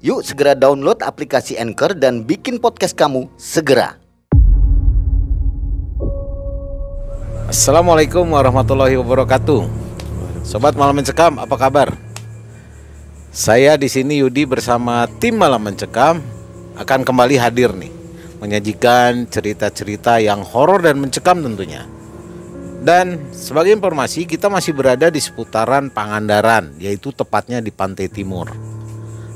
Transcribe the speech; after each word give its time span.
Yuk 0.00 0.24
segera 0.24 0.56
download 0.56 1.04
aplikasi 1.04 1.60
Anchor 1.60 1.92
dan 1.92 2.24
bikin 2.24 2.56
podcast 2.56 2.96
kamu 2.96 3.28
segera. 3.36 4.00
Assalamualaikum 7.44 8.24
warahmatullahi 8.32 8.96
wabarakatuh. 8.96 9.68
Sobat 10.40 10.72
Malam 10.72 11.04
Mencekam, 11.04 11.36
apa 11.36 11.52
kabar? 11.60 11.92
Saya 13.28 13.76
di 13.76 13.92
sini 13.92 14.24
Yudi 14.24 14.48
bersama 14.48 15.04
tim 15.20 15.36
Malam 15.36 15.68
Mencekam 15.68 16.24
akan 16.80 17.04
kembali 17.04 17.36
hadir 17.36 17.68
nih, 17.76 17.92
menyajikan 18.40 19.28
cerita-cerita 19.28 20.16
yang 20.16 20.40
horor 20.40 20.80
dan 20.80 20.96
mencekam 20.96 21.44
tentunya. 21.44 21.84
Dan 22.80 23.28
sebagai 23.36 23.76
informasi, 23.76 24.24
kita 24.24 24.48
masih 24.48 24.72
berada 24.72 25.12
di 25.12 25.20
seputaran 25.20 25.92
Pangandaran, 25.92 26.72
yaitu 26.80 27.12
tepatnya 27.12 27.60
di 27.60 27.68
Pantai 27.68 28.08
Timur. 28.08 28.79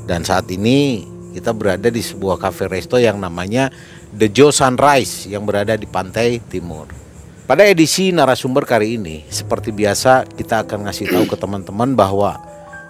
Dan 0.05 0.21
saat 0.21 0.45
ini 0.53 1.01
kita 1.33 1.51
berada 1.51 1.89
di 1.89 1.99
sebuah 1.99 2.37
cafe 2.37 2.69
resto 2.69 2.95
yang 3.01 3.17
namanya 3.17 3.73
The 4.13 4.29
Joe 4.29 4.53
Sunrise 4.53 5.25
yang 5.27 5.43
berada 5.43 5.73
di 5.75 5.89
Pantai 5.89 6.39
Timur. 6.45 6.87
Pada 7.45 7.61
edisi 7.61 8.09
narasumber 8.09 8.65
kali 8.65 8.97
ini, 8.97 9.21
seperti 9.29 9.69
biasa 9.69 10.25
kita 10.25 10.65
akan 10.65 10.89
ngasih 10.89 11.13
tahu 11.13 11.25
ke 11.29 11.37
teman-teman 11.37 11.93
bahwa 11.93 12.41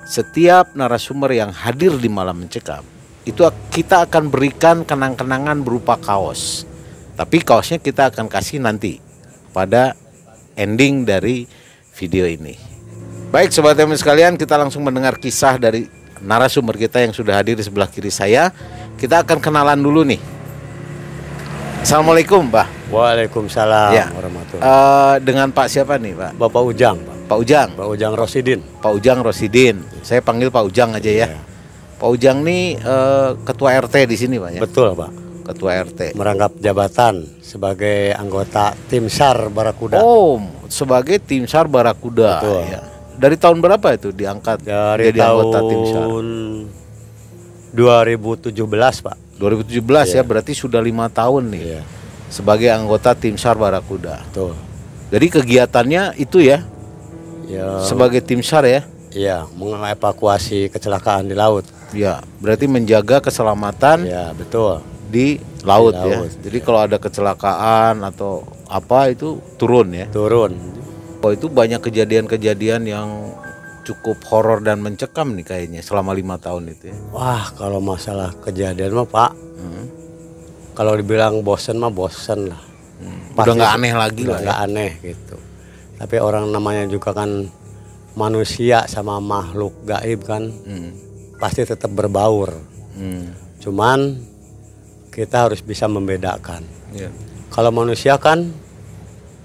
setiap 0.08 0.72
narasumber 0.78 1.34
yang 1.34 1.52
hadir 1.52 1.98
di 1.98 2.08
malam 2.08 2.46
mencekam 2.46 2.86
itu 3.26 3.42
kita 3.74 4.06
akan 4.06 4.30
berikan 4.30 4.86
kenang-kenangan 4.86 5.66
berupa 5.66 5.98
kaos. 5.98 6.64
Tapi 7.18 7.42
kaosnya 7.42 7.82
kita 7.82 8.14
akan 8.14 8.30
kasih 8.30 8.62
nanti 8.62 9.02
pada 9.50 9.98
ending 10.54 11.04
dari 11.04 11.50
video 11.98 12.30
ini. 12.30 12.54
Baik 13.34 13.52
sobat 13.52 13.76
teman 13.76 13.98
sekalian, 13.98 14.38
kita 14.38 14.56
langsung 14.56 14.86
mendengar 14.86 15.18
kisah 15.18 15.58
dari 15.58 15.90
narasumber 16.20 16.76
kita 16.76 17.02
yang 17.02 17.12
sudah 17.12 17.36
hadir 17.36 17.56
di 17.56 17.64
sebelah 17.64 17.88
kiri 17.88 18.08
saya. 18.08 18.54
Kita 18.96 19.24
akan 19.24 19.40
kenalan 19.40 19.80
dulu 19.80 20.04
nih. 20.04 20.22
Assalamualaikum, 21.82 22.50
Pak. 22.50 22.90
Waalaikumsalam 22.90 23.92
Ya. 23.94 24.10
warahmatullahi 24.10 24.66
Eh, 24.66 25.16
dengan 25.22 25.54
Pak 25.54 25.68
siapa 25.70 26.02
nih, 26.02 26.18
Pak? 26.18 26.32
Bapak 26.34 26.64
Ujang, 26.66 26.98
Pak. 26.98 27.16
Pak 27.30 27.38
Ujang. 27.38 27.70
Pak 27.78 27.88
Ujang 27.90 28.14
Rosidin. 28.18 28.60
Pak 28.82 28.92
Ujang 28.94 29.20
Rosidin. 29.22 29.76
Saya 30.02 30.22
panggil 30.22 30.50
Pak 30.50 30.66
Ujang 30.66 30.98
aja 30.98 31.06
ya. 31.06 31.28
Iya. 31.30 31.40
Pak 31.96 32.10
Ujang 32.10 32.42
nih 32.42 32.78
eh, 32.78 33.30
ketua 33.46 33.70
RT 33.78 33.96
di 34.10 34.18
sini, 34.18 34.42
Pak 34.42 34.52
ya. 34.58 34.62
Betul, 34.66 34.98
Pak. 34.98 35.12
Ketua 35.46 35.78
RT. 35.78 36.18
Merangkap 36.18 36.58
jabatan 36.58 37.22
sebagai 37.38 38.18
anggota 38.18 38.74
tim 38.90 39.06
SAR 39.06 39.54
Barakuda. 39.54 40.02
Oh, 40.02 40.42
sebagai 40.66 41.22
tim 41.22 41.46
SAR 41.46 41.70
Barakuda. 41.70 42.42
Betul. 42.42 42.62
ya. 42.66 42.82
Dari 43.16 43.36
tahun 43.36 43.58
berapa 43.60 43.88
itu 43.92 44.12
diangkat 44.12 44.62
Dari 44.62 45.10
jadi 45.10 45.20
anggota 45.24 45.60
tim 45.64 45.82
tahun 45.88 46.26
2017, 47.74 48.52
Pak. 49.02 49.16
2017 49.36 49.82
ya, 50.10 50.24
berarti 50.24 50.52
sudah 50.52 50.80
lima 50.80 51.12
tahun 51.12 51.52
nih 51.52 51.64
Iya. 51.66 51.82
sebagai 52.28 52.72
anggota 52.72 53.12
tim 53.12 53.36
SAR 53.36 53.56
Barakuda. 53.56 54.24
Betul. 54.26 54.56
Jadi 55.12 55.26
kegiatannya 55.30 56.16
itu 56.18 56.40
ya 56.40 56.64
Ya, 57.46 57.78
sebagai 57.84 58.20
tim 58.20 58.42
SAR 58.42 58.66
ya. 58.66 58.82
iya, 59.12 59.46
mengevakuasi 59.52 60.68
kecelakaan 60.68 61.30
di 61.30 61.36
laut. 61.36 61.62
Ya, 61.94 62.18
berarti 62.40 62.66
menjaga 62.66 63.22
keselamatan 63.22 64.02
Ya, 64.04 64.34
betul. 64.34 64.82
di 65.06 65.38
laut, 65.62 65.94
Di 65.94 66.10
ya. 66.10 66.16
laut, 66.18 66.32
Jadi 66.42 66.58
kalau 66.60 66.80
ada 66.82 66.98
kecelakaan 66.98 68.02
atau 68.02 68.42
apa 68.66 69.14
itu 69.14 69.38
turun 69.56 69.94
ya. 69.94 70.10
Turun. 70.10 70.58
Oh 71.26 71.34
itu 71.34 71.50
banyak 71.50 71.82
kejadian-kejadian 71.82 72.86
yang 72.86 73.34
cukup 73.82 74.22
horor 74.30 74.62
dan 74.62 74.78
mencekam 74.78 75.34
nih 75.34 75.42
kayaknya 75.42 75.82
selama 75.82 76.14
lima 76.14 76.38
tahun 76.38 76.70
itu 76.70 76.94
ya. 76.94 76.98
Wah, 77.10 77.50
kalau 77.58 77.82
masalah 77.82 78.30
kejadian 78.46 78.94
mah, 78.94 79.10
Pak. 79.10 79.32
Hmm. 79.58 79.86
Kalau 80.78 80.94
dibilang 80.94 81.42
bosen 81.42 81.82
mah 81.82 81.90
bosen 81.90 82.54
lah. 82.54 82.62
Udah 82.62 83.42
Pasti 83.42 83.58
nggak 83.58 83.74
aneh 83.74 83.94
lagi 83.98 84.22
Udah 84.22 84.30
lah 84.30 84.38
ya. 84.38 84.46
nggak 84.46 84.60
aneh 84.70 84.92
gitu. 85.02 85.38
Tapi 85.98 86.16
orang 86.22 86.46
namanya 86.54 86.86
juga 86.86 87.10
kan 87.18 87.50
manusia 88.14 88.86
sama 88.86 89.18
makhluk 89.18 89.74
gaib 89.82 90.22
kan 90.30 90.46
Hmm. 90.46 90.94
pasti 91.42 91.66
tetap 91.66 91.90
berbaur. 91.90 92.54
Hmm. 92.94 93.34
Cuman 93.58 94.22
kita 95.10 95.50
harus 95.50 95.66
bisa 95.66 95.90
membedakan. 95.90 96.62
Ya. 96.94 97.10
Kalau 97.50 97.74
manusia 97.74 98.14
kan 98.22 98.54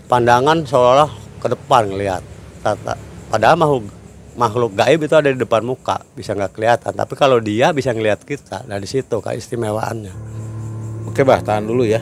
pandangan 0.06 0.66
seolah-olah 0.66 1.29
ke 1.40 1.48
depan 1.48 1.88
ngelihat. 1.88 2.22
Padahal 3.32 3.56
makhluk 3.56 3.84
makhluk 4.36 4.72
gaib 4.78 5.00
itu 5.02 5.14
ada 5.16 5.28
di 5.32 5.38
depan 5.40 5.64
muka, 5.64 6.04
bisa 6.14 6.36
nggak 6.36 6.54
kelihatan. 6.54 6.92
Tapi 6.94 7.14
kalau 7.18 7.42
dia 7.42 7.74
bisa 7.74 7.90
ngelihat 7.90 8.22
kita, 8.22 8.64
nah 8.68 8.78
di 8.78 8.86
situ 8.86 9.18
keistimewaannya. 9.18 10.14
Oke 11.10 11.26
bah, 11.26 11.42
tahan 11.42 11.66
dulu 11.66 11.82
ya. 11.82 12.00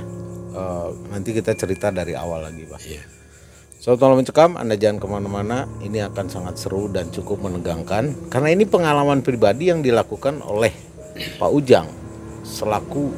Eh, 0.59 0.88
nanti 1.15 1.31
kita 1.32 1.54
cerita 1.54 1.88
dari 1.88 2.12
awal 2.19 2.50
lagi 2.50 2.62
bah. 2.69 2.81
Iya. 2.82 3.03
Sobat 3.78 4.03
Malam 4.03 4.27
Mencekam, 4.27 4.59
Anda 4.59 4.75
jangan 4.75 4.98
ke 4.98 5.06
mana-mana. 5.06 5.71
Ini 5.78 6.10
akan 6.10 6.27
sangat 6.27 6.59
seru 6.59 6.91
dan 6.91 7.15
cukup 7.15 7.47
menegangkan. 7.47 8.27
Karena 8.27 8.50
ini 8.50 8.66
pengalaman 8.66 9.22
pribadi 9.22 9.71
yang 9.71 9.87
dilakukan 9.87 10.43
oleh 10.43 10.75
Pak 11.38 11.50
Ujang 11.54 11.87
selaku 12.43 13.15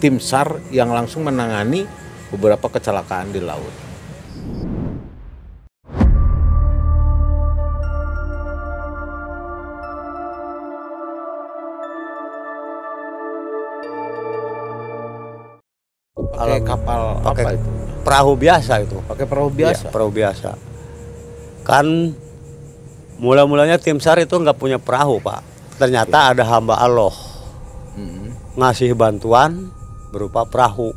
tim 0.00 0.16
SAR 0.16 0.64
yang 0.72 0.88
langsung 0.90 1.28
menangani 1.28 1.84
beberapa 2.32 2.72
kecelakaan 2.72 3.36
di 3.36 3.44
laut. 3.44 3.91
Pakai 16.42 16.60
kapal 16.60 17.00
pakai 17.22 17.44
apa 17.44 17.50
itu? 17.54 17.70
Perahu 18.02 18.32
biasa 18.34 18.72
itu. 18.82 18.98
Pakai 19.06 19.26
perahu 19.26 19.48
biasa. 19.48 19.86
Iya, 19.86 19.92
perahu 19.94 20.10
biasa. 20.10 20.50
Kan 21.62 21.86
mula-mulanya 23.16 23.78
tim 23.78 24.02
SAR 24.02 24.18
itu 24.18 24.34
nggak 24.34 24.58
punya 24.58 24.82
perahu, 24.82 25.22
Pak. 25.22 25.40
Ternyata 25.78 26.34
ada 26.34 26.42
hamba 26.42 26.78
Allah 26.78 27.14
Hmm. 27.92 28.32
ngasih 28.56 28.96
bantuan 28.96 29.68
berupa 30.10 30.42
perahu. 30.42 30.90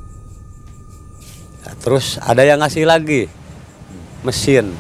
Nah, 1.61 1.73
terus 1.77 2.15
ada 2.17 2.41
yang 2.41 2.63
ngasih 2.63 2.87
lagi 2.87 3.27
mesin 4.21 4.71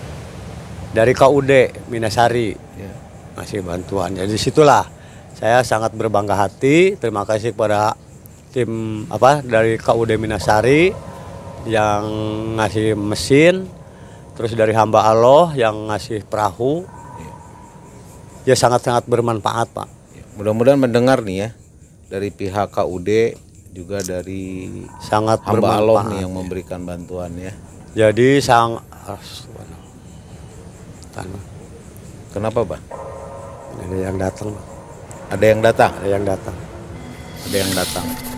dari 0.91 1.11
KUD 1.11 1.51
Minasari 1.91 2.55
Ya. 2.55 2.91
ngasih 3.35 3.61
bantuan. 3.61 4.15
Jadi 4.15 4.31
di 4.31 4.39
situlah 4.39 4.87
saya 5.35 5.59
sangat 5.61 5.91
berbangga 5.91 6.39
hati. 6.39 6.95
Terima 6.95 7.27
kasih 7.27 7.51
kepada 7.51 7.99
tim 8.55 9.03
apa 9.11 9.43
dari 9.43 9.75
KUD 9.75 10.15
Minasari 10.15 10.95
yang 11.67 12.03
ngasih 12.55 12.95
mesin, 12.95 13.67
terus 14.39 14.55
dari 14.55 14.71
hamba 14.71 15.03
Allah 15.03 15.51
yang 15.59 15.91
ngasih 15.91 16.23
perahu. 16.23 16.87
Ya 18.47 18.55
sangat-sangat 18.55 19.09
bermanfaat 19.09 19.73
pak. 19.73 19.89
Ya, 20.13 20.23
Mudah-mudahan 20.39 20.79
mendengar 20.79 21.19
nih 21.25 21.37
ya 21.43 21.49
dari 22.07 22.29
pihak 22.31 22.71
KUD 22.71 23.35
juga 23.75 23.99
dari 24.05 24.69
Sangat 25.03 25.43
hamba 25.43 25.81
Allah 25.81 26.07
nih 26.13 26.23
yang 26.23 26.31
memberikan 26.31 26.85
bantuan 26.87 27.35
ya. 27.35 27.51
Jadi 27.91 28.39
sang 28.39 28.79
Kenapa, 32.35 32.67
Bang? 32.67 32.83
Ada 33.79 33.95
yang 34.11 34.19
datang, 34.19 34.51
Pak. 34.51 34.65
Ada 35.31 35.45
yang 35.47 35.59
datang, 35.63 35.91
ada 35.95 36.07
yang 36.11 36.23
datang. 36.27 36.55
ada 37.45 37.55
yang 37.55 37.71
datang. 37.71 38.34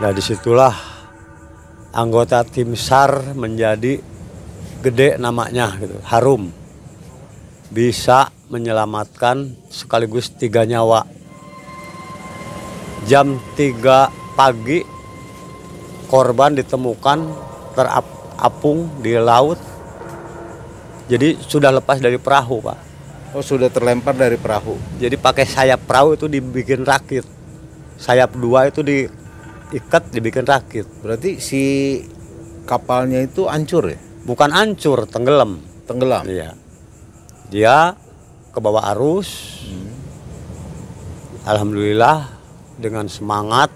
Nah 0.00 0.16
di 0.16 0.24
situlah 0.24 0.72
anggota 1.92 2.40
tim 2.40 2.72
SAR 2.72 3.36
menjadi 3.36 4.00
gede 4.80 5.20
namanya 5.20 5.76
gitu, 5.76 6.00
harum. 6.08 6.48
Bisa 7.68 8.32
menyelamatkan 8.48 9.52
sekaligus 9.68 10.32
tiga 10.32 10.64
nyawa. 10.64 11.04
Jam 13.04 13.36
3 13.56 14.36
pagi 14.36 14.80
korban 16.08 16.56
ditemukan 16.56 17.18
terapung 17.72 18.88
di 19.00 19.16
laut 19.16 19.56
Jadi 21.10 21.42
sudah 21.42 21.74
lepas 21.74 21.98
dari 21.98 22.22
perahu 22.22 22.62
pak. 22.62 22.78
Oh 23.34 23.42
sudah 23.42 23.66
terlempar 23.66 24.14
dari 24.14 24.38
perahu. 24.38 24.78
Jadi 25.02 25.18
pakai 25.18 25.42
sayap 25.42 25.82
perahu 25.82 26.14
itu 26.14 26.30
dibikin 26.30 26.86
rakit. 26.86 27.26
Sayap 27.98 28.38
dua 28.38 28.70
itu 28.70 28.78
diikat 29.70 30.10
dibikin 30.10 30.44
rakit. 30.44 30.86
Berarti 31.00 31.38
si 31.38 31.62
kapalnya 32.66 33.22
itu 33.22 33.46
hancur 33.46 33.86
ya? 33.86 33.98
Bukan 34.26 34.50
hancur, 34.50 35.06
tenggelam. 35.06 35.62
Tenggelam. 35.86 36.26
Iya. 36.26 36.54
Dia 37.50 37.94
ke 38.50 38.58
bawah 38.58 38.90
arus. 38.94 39.62
Alhamdulillah 41.46 42.28
dengan 42.76 43.08
semangat 43.08 43.72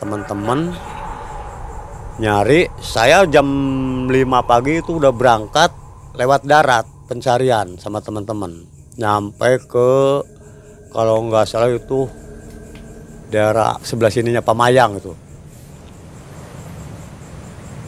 teman-teman 0.00 0.72
nyari. 2.22 2.70
Saya 2.80 3.28
jam 3.28 3.46
5 4.08 4.16
pagi 4.48 4.80
itu 4.80 4.96
udah 4.96 5.12
berangkat 5.12 5.70
lewat 6.16 6.48
darat 6.48 6.86
pencarian 7.06 7.76
sama 7.76 8.00
teman-teman. 8.00 8.64
Nyampe 8.96 9.60
ke 9.68 9.92
kalau 10.90 11.28
nggak 11.28 11.44
salah 11.44 11.68
itu 11.68 12.08
daerah 13.30 13.78
sebelah 13.82 14.12
sininya 14.12 14.42
Pamayang 14.42 14.98
itu. 14.98 15.12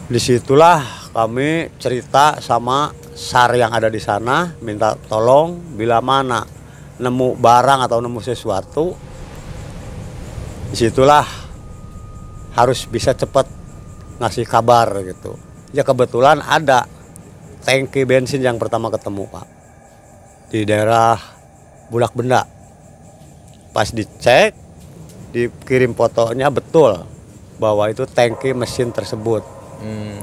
Di 0.08 0.17
situlah 0.17 1.11
kami 1.12 1.69
cerita 1.76 2.40
sama 2.40 2.90
SAR 3.12 3.58
yang 3.58 3.75
ada 3.75 3.93
di 3.93 4.00
sana, 4.00 4.56
minta 4.64 4.96
tolong 4.96 5.58
bila 5.76 6.00
mana 6.00 6.46
nemu 6.99 7.37
barang 7.37 7.81
atau 7.85 7.99
nemu 8.00 8.20
sesuatu, 8.23 8.96
di 10.73 10.76
situlah 10.76 11.26
harus 12.56 12.88
bisa 12.90 13.14
cepat 13.14 13.46
ngasih 14.19 14.46
kabar 14.49 14.90
gitu. 15.06 15.38
Ya 15.70 15.85
kebetulan 15.85 16.40
ada 16.40 16.88
tangki 17.62 18.08
bensin 18.08 18.40
yang 18.40 18.56
pertama 18.56 18.88
ketemu 18.88 19.29
pak 19.29 19.46
di 20.49 20.64
daerah 20.64 21.17
Bulak 21.93 22.17
Benda. 22.17 22.44
Pas 23.73 23.88
dicek, 23.93 24.56
dikirim 25.32 25.92
fotonya 25.92 26.48
betul 26.48 27.04
bahwa 27.58 27.90
itu 27.90 28.06
tangki 28.06 28.54
mesin 28.54 28.94
tersebut. 28.94 29.42
Hmm. 29.82 30.22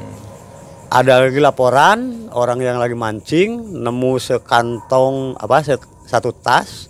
Ada 0.90 1.28
lagi 1.28 1.42
laporan 1.42 2.30
orang 2.32 2.62
yang 2.64 2.78
lagi 2.80 2.96
mancing 2.96 3.76
nemu 3.84 4.14
sekantong 4.22 5.36
apa 5.36 5.66
satu 6.06 6.32
tas 6.32 6.88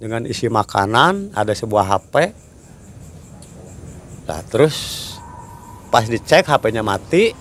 dengan 0.00 0.24
isi 0.26 0.48
makanan, 0.48 1.30
ada 1.36 1.52
sebuah 1.54 1.84
HP. 1.86 2.14
Nah, 4.26 4.40
terus 4.48 4.76
pas 5.92 6.06
dicek 6.08 6.48
HP-nya 6.48 6.80
mati, 6.80 7.36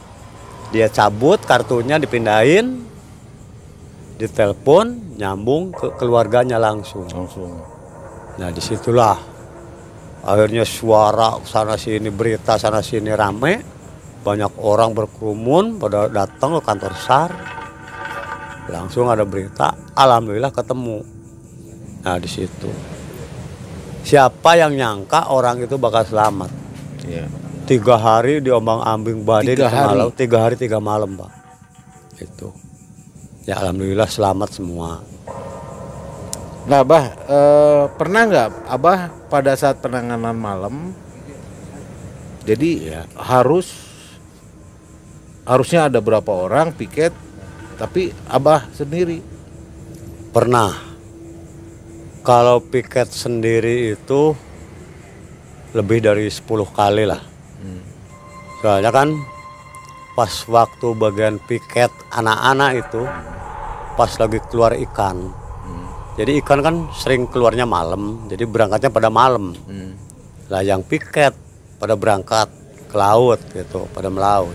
dia 0.69 0.91
cabut 0.91 1.39
kartunya 1.41 1.97
dipindahin, 1.97 2.83
ditelepon, 4.21 5.17
nyambung 5.17 5.73
ke 5.73 5.95
keluarganya 5.97 6.61
langsung. 6.61 7.07
Langsung. 7.09 7.57
Nah 8.37 8.49
di 8.49 8.61
situlah 8.63 9.30
akhirnya 10.25 10.65
suara 10.65 11.37
sana 11.45 11.75
sini 11.77 12.09
berita 12.09 12.57
sana 12.57 12.81
sini 12.81 13.11
rame. 13.13 13.53
Banyak 14.21 14.61
orang 14.61 14.93
berkerumun 14.93 15.81
pada 15.81 16.05
datang 16.05 16.57
ke 16.57 16.61
kantor 16.61 16.93
SAR. 16.93 17.31
Langsung 18.69 19.09
ada 19.09 19.25
berita 19.25 19.73
alhamdulillah 19.97 20.53
ketemu. 20.53 21.01
Nah 22.05 22.17
di 22.21 22.29
situ. 22.29 22.69
Siapa 24.01 24.57
yang 24.57 24.77
nyangka 24.77 25.29
orang 25.33 25.61
itu 25.61 25.77
bakal 25.77 26.05
selamat? 26.05 26.49
Iya. 27.05 27.25
tiga 27.61 27.95
hari 27.95 28.41
diombang 28.43 28.83
ambing 28.83 29.23
badai 29.23 29.55
Tiga 29.55 29.69
di 29.69 29.73
hari? 29.73 30.01
tiga 30.17 30.37
hari 30.43 30.55
tiga 30.57 30.77
malam 30.77 31.17
pak. 31.17 31.31
Itu. 32.21 32.53
Ya 33.49 33.57
alhamdulillah 33.57 34.05
selamat 34.05 34.49
semua 34.53 35.01
Nah, 36.61 36.85
Abah, 36.85 37.03
eh, 37.25 37.83
pernah 37.97 38.21
nggak 38.29 38.47
Abah 38.69 38.99
pada 39.33 39.57
saat 39.57 39.81
penanganan 39.81 40.37
malam, 40.37 40.93
jadi 42.45 42.69
Iya. 42.77 43.01
harus 43.17 43.89
harusnya 45.41 45.89
ada 45.89 45.97
berapa 45.97 46.29
orang 46.29 46.69
piket, 46.77 47.13
tapi 47.81 48.13
Abah 48.29 48.69
sendiri. 48.77 49.25
Pernah. 50.31 50.93
Kalau 52.21 52.61
piket 52.61 53.09
sendiri 53.09 53.97
itu 53.97 54.37
lebih 55.73 56.05
dari 56.05 56.29
10 56.29 56.69
kali 56.69 57.09
lah. 57.09 57.19
Soalnya 58.61 58.93
kan 58.93 59.09
pas 60.13 60.29
waktu 60.45 60.93
bagian 60.93 61.41
piket 61.41 61.89
anak-anak 62.13 62.85
itu 62.85 63.01
pas 63.97 64.11
lagi 64.21 64.37
keluar 64.53 64.77
ikan. 64.77 65.40
Jadi 66.21 66.37
ikan 66.45 66.61
kan 66.61 66.75
sering 66.93 67.25
keluarnya 67.25 67.65
malam, 67.65 68.29
jadi 68.29 68.45
berangkatnya 68.45 68.93
pada 68.93 69.09
malam. 69.09 69.57
Lah 70.53 70.61
yang 70.61 70.85
piket 70.85 71.33
pada 71.81 71.97
berangkat 71.97 72.45
ke 72.85 72.93
laut 72.93 73.41
gitu, 73.49 73.89
pada 73.89 74.13
melaut. 74.13 74.53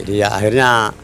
Jadi 0.00 0.24
ya 0.24 0.32
akhirnya 0.32 0.96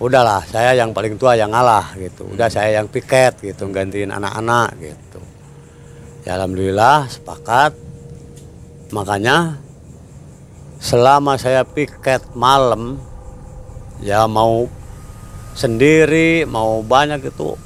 udahlah 0.00 0.40
saya 0.48 0.72
yang 0.72 0.96
paling 0.96 1.20
tua 1.20 1.36
yang 1.36 1.52
ngalah 1.52 1.92
gitu. 2.00 2.24
Udah 2.24 2.48
saya 2.48 2.80
yang 2.80 2.88
piket 2.88 3.36
gitu, 3.44 3.68
gantiin 3.68 4.16
anak-anak 4.16 4.80
gitu. 4.80 5.20
Ya 6.24 6.40
alhamdulillah 6.40 7.12
sepakat. 7.12 7.76
Makanya 8.96 9.60
selama 10.80 11.36
saya 11.36 11.68
piket 11.68 12.32
malam 12.32 12.96
ya 14.00 14.24
mau 14.24 14.72
sendiri 15.52 16.48
mau 16.48 16.80
banyak 16.80 17.28
itu 17.28 17.60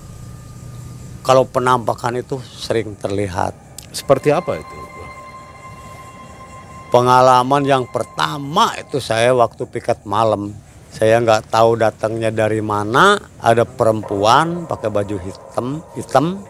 kalau 1.27 1.43
penampakan 1.43 2.23
itu 2.23 2.39
sering 2.47 2.95
terlihat. 2.95 3.53
Seperti 3.91 4.31
apa 4.31 4.55
itu? 4.55 4.87
pengalaman 6.87 7.61
yang 7.67 7.85
pertama 7.85 8.73
itu 8.81 9.03
saya 9.03 9.35
waktu 9.37 9.69
piket 9.69 10.07
malam. 10.09 10.55
Saya 10.89 11.21
nggak 11.21 11.53
tahu 11.53 11.77
datangnya 11.77 12.33
dari 12.33 12.65
mana. 12.65 13.21
Ada 13.37 13.69
perempuan 13.69 14.65
pakai 14.65 14.89
baju 14.89 15.17
hitam 15.21 15.85
hitam 15.93 16.41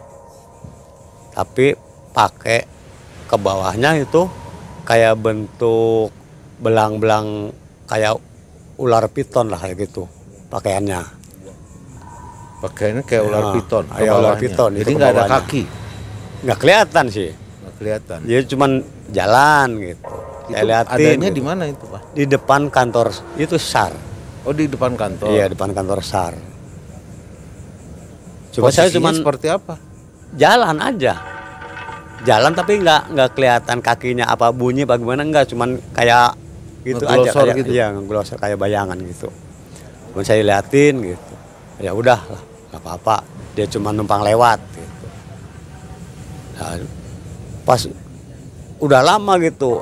tapi 1.35 1.75
pakai 2.15 2.65
ke 3.27 3.35
bawahnya 3.37 3.99
itu 4.01 4.25
kayak 4.87 5.19
bentuk 5.19 6.09
belang-belang 6.57 7.51
kayak 7.85 8.17
ular 8.81 9.05
piton 9.11 9.53
lah 9.53 9.61
kayak 9.61 9.85
gitu 9.85 10.09
pakaiannya 10.49 11.16
Pakaiannya 12.57 13.03
kayak 13.03 13.23
ular 13.23 13.43
Ya, 13.43 13.51
piton. 13.53 13.85
kayak 13.87 14.01
ular 14.09 14.23
bawahnya. 14.27 14.41
piton, 14.41 14.71
itu 14.71 14.79
Jadi 14.79 14.91
nggak 14.93 15.11
ada 15.11 15.23
kaki, 15.27 15.63
nggak 16.41 16.57
kelihatan 16.57 17.05
sih 17.07 17.29
nggak 17.31 17.73
kelihatan. 17.75 18.19
dia 18.23 18.39
cuman 18.43 18.71
jalan 19.07 19.67
gitu 19.79 20.15
saya 20.47 20.55
Itu 20.55 20.65
liatin 20.65 20.95
adanya 20.95 21.27
gitu. 21.27 21.35
di 21.35 21.43
mana 21.43 21.63
itu, 21.65 21.83
Pak? 21.85 22.01
di 22.11 22.23
depan 22.25 22.61
kantor 22.67 23.07
itu 23.35 23.57
sar 23.57 23.93
Oh, 24.41 24.55
di 24.55 24.63
depan 24.63 24.95
kantor. 24.95 25.27
Iya 25.27 25.51
depan 25.51 25.75
kantor 25.75 25.99
SAR. 25.99 26.31
Coba 28.49 28.71
saya 28.71 28.87
cuman 28.87 29.11
seperti 29.13 29.51
apa? 29.51 29.75
jalan 30.33 30.79
aja, 30.79 31.19
jalan 32.23 32.51
tapi 32.51 32.79
nggak 32.79 33.11
nggak 33.11 33.29
kelihatan 33.31 33.77
kakinya 33.79 34.23
apa 34.25 34.47
bunyi 34.49 34.83
apa 34.83 34.95
gimana 34.95 35.21
nggak, 35.21 35.51
cuman 35.51 35.75
kayak 35.91 36.35
gitu 36.81 37.03
aja 37.03 37.27
kayak 37.29 37.59
gitu? 37.59 37.69
iya 37.71 37.91
ngeglosor 37.91 38.35
kayak 38.35 38.55
bayangan 38.55 38.95
gitu. 39.03 39.27
Cuman 40.11 40.23
saya 40.23 40.39
liatin 40.41 40.95
gitu, 41.05 41.33
ya 41.77 41.91
udah 41.91 42.19
lah 42.23 42.41
nggak 42.77 42.85
apa-apa, 42.85 43.25
dia 43.57 43.65
cuma 43.65 43.89
numpang 43.89 44.21
lewat 44.21 44.61
gitu. 44.77 45.07
Nah, 46.61 46.77
pas 47.65 47.81
udah 48.77 49.01
lama 49.01 49.33
gitu, 49.41 49.81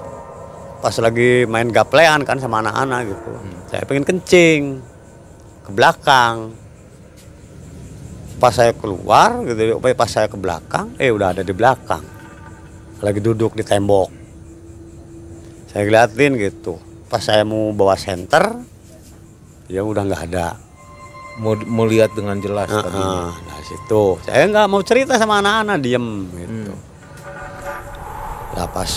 pas 0.80 0.96
lagi 1.04 1.44
main 1.44 1.68
gaplean 1.68 2.24
kan 2.24 2.40
sama 2.40 2.64
anak-anak 2.64 3.12
gitu, 3.12 3.32
saya 3.68 3.84
pengen 3.84 4.08
kencing 4.08 4.80
ke 5.68 5.72
belakang. 5.76 6.56
Pas 8.40 8.52
saya 8.52 8.72
keluar 8.76 9.44
gitu 9.48 9.80
pas 9.80 10.12
saya 10.12 10.28
ke 10.28 10.36
belakang 10.36 10.92
eh 11.00 11.12
udah 11.12 11.36
ada 11.36 11.44
di 11.44 11.56
belakang. 11.56 12.04
Lagi 13.04 13.20
duduk 13.24 13.56
di 13.56 13.64
tembok. 13.64 14.12
Saya 15.72 15.88
ngeliatin 15.88 16.36
gitu. 16.40 16.76
Pas 17.08 17.24
saya 17.24 17.48
mau 17.48 17.72
bawa 17.72 17.96
senter 17.96 18.60
ya 19.72 19.82
udah 19.82 20.04
nggak 20.04 20.24
ada 20.32 20.65
Mau, 21.36 21.52
mau 21.68 21.84
lihat 21.84 22.16
dengan 22.16 22.40
jelas. 22.40 22.72
Heeh, 22.72 23.28
nah 23.36 23.60
situ. 23.66 24.04
Saya 24.24 24.48
nggak 24.48 24.68
mau 24.72 24.80
cerita 24.86 25.20
sama 25.20 25.44
anak-anak 25.44 25.78
diem 25.84 26.08
gitu. 26.32 26.74
Lah 28.56 28.68
pas 28.72 28.92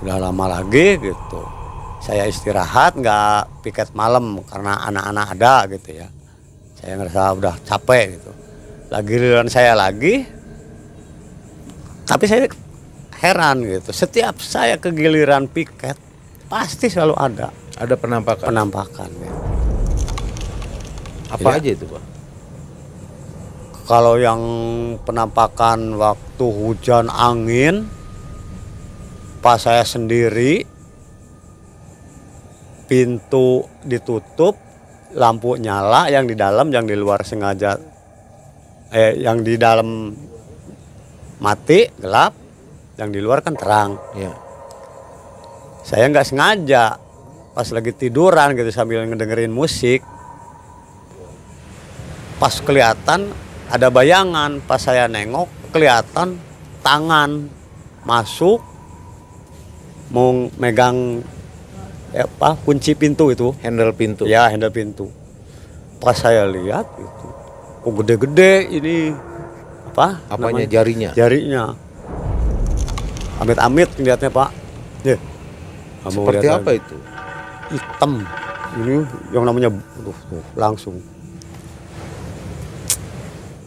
udah 0.00 0.16
lama 0.16 0.44
lagi 0.48 0.96
gitu. 0.96 1.42
Saya 2.00 2.24
istirahat 2.24 2.96
nggak 2.96 3.62
piket 3.62 3.92
malam 3.92 4.40
karena 4.48 4.80
anak-anak 4.88 5.26
ada 5.36 5.54
gitu 5.76 5.90
ya. 6.02 6.08
Saya 6.80 6.96
ngerasa 6.96 7.36
udah 7.36 7.54
capek 7.68 8.04
gitu. 8.16 8.32
Lagi 8.88 9.08
giliran 9.12 9.48
saya 9.52 9.76
lagi 9.76 10.24
tapi 12.08 12.24
saya 12.26 12.48
heran 13.20 13.60
gitu. 13.62 13.92
Setiap 13.92 14.40
saya 14.40 14.80
ke 14.80 14.88
giliran 14.88 15.46
piket 15.52 16.00
pasti 16.48 16.88
selalu 16.88 17.14
ada. 17.20 17.48
Ada 17.76 17.94
penampakan. 18.00 18.46
penampakan 18.48 19.10
gitu. 19.20 19.51
Apa 21.32 21.48
Jadi- 21.56 21.56
aja 21.56 21.70
itu, 21.80 21.84
Pak? 21.88 22.04
Kalau 23.82 24.14
yang 24.20 24.40
penampakan 25.02 25.98
waktu 25.98 26.44
hujan 26.44 27.10
angin, 27.10 27.88
pas 29.42 29.58
saya 29.58 29.82
sendiri, 29.82 30.62
pintu 32.86 33.66
ditutup, 33.82 34.54
lampu 35.16 35.58
nyala, 35.58 36.12
yang 36.12 36.28
di 36.28 36.38
dalam, 36.38 36.70
yang 36.70 36.86
di 36.86 36.94
luar 36.94 37.26
sengaja, 37.26 37.74
eh, 38.92 39.18
yang 39.18 39.42
di 39.42 39.58
dalam 39.58 40.14
mati 41.42 41.88
gelap, 41.98 42.32
yang 43.00 43.10
di 43.10 43.18
luar 43.18 43.42
kan 43.42 43.58
terang. 43.58 43.98
Ya. 44.14 44.32
Saya 45.82 46.06
nggak 46.06 46.28
sengaja, 46.28 46.96
pas 47.50 47.68
lagi 47.74 47.90
tiduran 47.90 48.54
gitu 48.54 48.70
sambil 48.70 49.02
ngedengerin 49.10 49.50
musik, 49.50 50.06
pas 52.42 52.58
kelihatan 52.58 53.30
ada 53.70 53.86
bayangan 53.86 54.58
pas 54.66 54.82
saya 54.82 55.06
nengok 55.06 55.46
kelihatan 55.70 56.42
tangan 56.82 57.46
masuk 58.02 58.58
mau 60.10 60.50
megang 60.58 61.22
ya 62.10 62.26
apa 62.26 62.58
kunci 62.66 62.98
pintu 62.98 63.30
itu 63.30 63.54
Handle 63.62 63.94
pintu. 63.94 64.26
ya 64.26 64.50
handle 64.50 64.74
pintu 64.74 65.06
pas 66.02 66.18
saya 66.18 66.42
lihat 66.50 66.82
itu 66.98 67.26
kok 67.86 67.92
gede-gede 68.02 68.52
ini 68.74 69.14
apa 69.94 70.18
Apanya 70.26 70.66
namanya? 70.66 70.66
jarinya? 70.66 71.10
jarinya 71.14 71.62
amit-amit 73.38 73.86
lihatnya 74.02 74.34
pak 74.34 74.50
ya 75.06 75.14
Kamu 76.02 76.26
Seperti 76.26 76.46
apa 76.50 76.70
itu? 76.74 76.96
hitam 77.70 78.12
ini 78.82 79.06
yang 79.30 79.46
namanya 79.46 79.70
tuh, 80.02 80.10
tuh, 80.26 80.42
langsung 80.58 80.98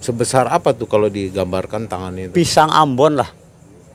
Sebesar 0.06 0.46
apa 0.54 0.78
tuh 0.78 0.86
kalau 0.86 1.10
digambarkan 1.10 1.90
tangannya 1.90 2.30
itu? 2.30 2.38
pisang 2.38 2.70
Ambon 2.70 3.18
lah. 3.18 3.30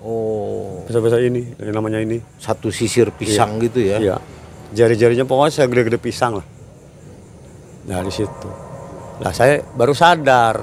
Oh, 0.03 0.83
besar-besar 0.91 1.23
ini 1.23 1.55
yang 1.63 1.79
namanya 1.79 2.03
ini. 2.03 2.19
Satu 2.43 2.75
sisir 2.75 3.15
pisang 3.15 3.63
gitu 3.63 3.79
ya? 3.79 4.03
iya. 4.03 4.17
Jari-jarinya 4.75 5.23
pokoknya 5.23 5.53
saya 5.55 5.67
gede-gede 5.71 6.03
pisang 6.03 6.43
lah. 6.43 6.47
Dari 7.87 8.11
situ. 8.11 8.51
Lah 9.23 9.31
saya 9.31 9.63
baru 9.63 9.95
sadar. 9.95 10.57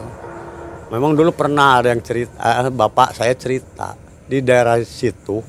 Memang 0.92 1.16
dulu 1.16 1.32
pernah 1.32 1.80
ada 1.80 1.96
yang 1.96 2.04
cerita 2.04 2.36
eh, 2.36 2.68
bapak 2.68 3.16
saya 3.16 3.32
cerita. 3.40 3.96
Di 4.28 4.44
daerah 4.44 4.76
situ 4.84 5.40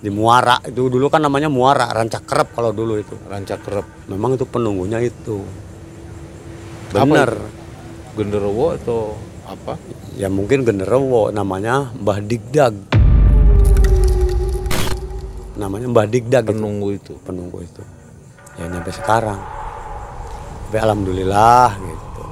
di 0.00 0.08
Muara 0.08 0.60
itu 0.64 0.88
dulu 0.88 1.12
kan 1.12 1.20
namanya 1.20 1.52
Muara 1.52 1.92
Rancak 1.92 2.24
Kerep 2.24 2.48
kalau 2.56 2.72
dulu 2.72 2.96
itu. 2.96 3.16
Rancak 3.28 3.60
kerep. 3.60 3.86
memang 4.08 4.40
itu 4.40 4.48
penunggunya 4.48 5.02
itu. 5.04 5.44
Apa 6.94 7.04
bener 7.04 7.55
Genderuwo 8.16 8.72
atau 8.72 9.12
apa? 9.46 9.78
ya 10.16 10.32
mungkin 10.32 10.64
genderuwo 10.64 11.28
namanya 11.30 11.92
Mbah 11.92 12.18
Digdag 12.24 12.74
namanya 15.60 15.86
Mbah 15.92 16.06
Digdag 16.08 16.44
gitu. 16.48 16.56
Penunggu 16.56 16.88
itu. 16.96 17.12
penunggu 17.22 17.58
itu 17.62 17.82
ya 18.56 18.64
nyampe 18.72 18.90
sekarang 18.90 19.36
tapi 20.66 20.76
alhamdulillah 20.80 21.76
gitu 21.78 22.22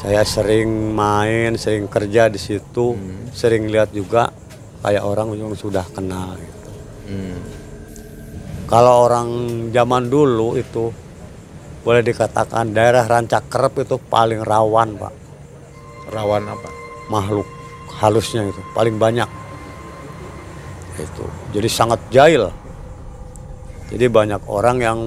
saya 0.00 0.24
sering 0.24 0.96
main 0.96 1.54
sering 1.60 1.86
kerja 1.86 2.32
di 2.32 2.40
situ 2.40 2.96
sering 3.36 3.68
lihat 3.68 3.92
juga 3.92 4.32
kayak 4.84 5.04
orang 5.04 5.32
yang 5.36 5.52
sudah 5.56 5.84
kenal 5.92 6.36
gitu. 6.40 6.70
Hmm. 7.12 7.40
kalau 8.64 9.04
orang 9.06 9.28
zaman 9.70 10.08
dulu 10.08 10.56
itu 10.56 11.03
boleh 11.84 12.00
dikatakan 12.00 12.72
daerah 12.72 13.04
Rancak 13.04 13.52
Kerep 13.52 13.84
itu 13.84 14.00
paling 14.00 14.40
rawan 14.40 14.96
pak. 14.96 15.14
Rawan 16.10 16.44
apa? 16.48 16.84
makhluk 17.08 17.44
halusnya 18.00 18.48
itu 18.48 18.60
paling 18.72 18.96
banyak. 18.96 19.28
Itu 20.96 21.24
jadi 21.52 21.68
sangat 21.68 22.00
jahil. 22.08 22.48
Jadi 23.92 24.04
banyak 24.08 24.42
orang 24.48 24.76
yang 24.80 24.98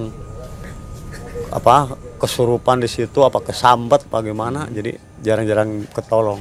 apa 1.50 1.96
kesurupan 2.20 2.78
di 2.78 2.88
situ 2.88 3.24
apa 3.24 3.40
kesambet 3.42 4.06
bagaimana 4.06 4.70
jadi 4.70 4.94
jarang-jarang 5.20 5.88
ketolong. 5.90 6.40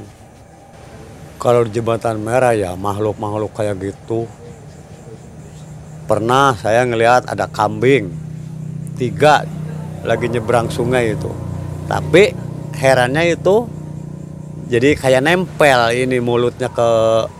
Kalau 1.37 1.61
di 1.65 1.73
jembatan 1.73 2.17
merah 2.21 2.53
ya 2.53 2.73
makhluk-makhluk 2.73 3.53
kayak 3.53 3.77
gitu. 3.81 4.25
Pernah 6.07 6.55
saya 6.55 6.87
ngelihat 6.87 7.27
ada 7.27 7.51
kambing 7.51 8.09
tiga 8.95 9.43
lagi 10.03 10.27
nyebrang 10.29 10.67
sungai 10.69 11.15
itu. 11.15 11.31
Tapi 11.87 12.35
herannya 12.77 13.33
itu 13.33 13.65
jadi 14.67 14.99
kayak 14.99 15.23
nempel 15.23 15.95
ini 15.95 16.19
mulutnya 16.19 16.67
ke 16.67 16.89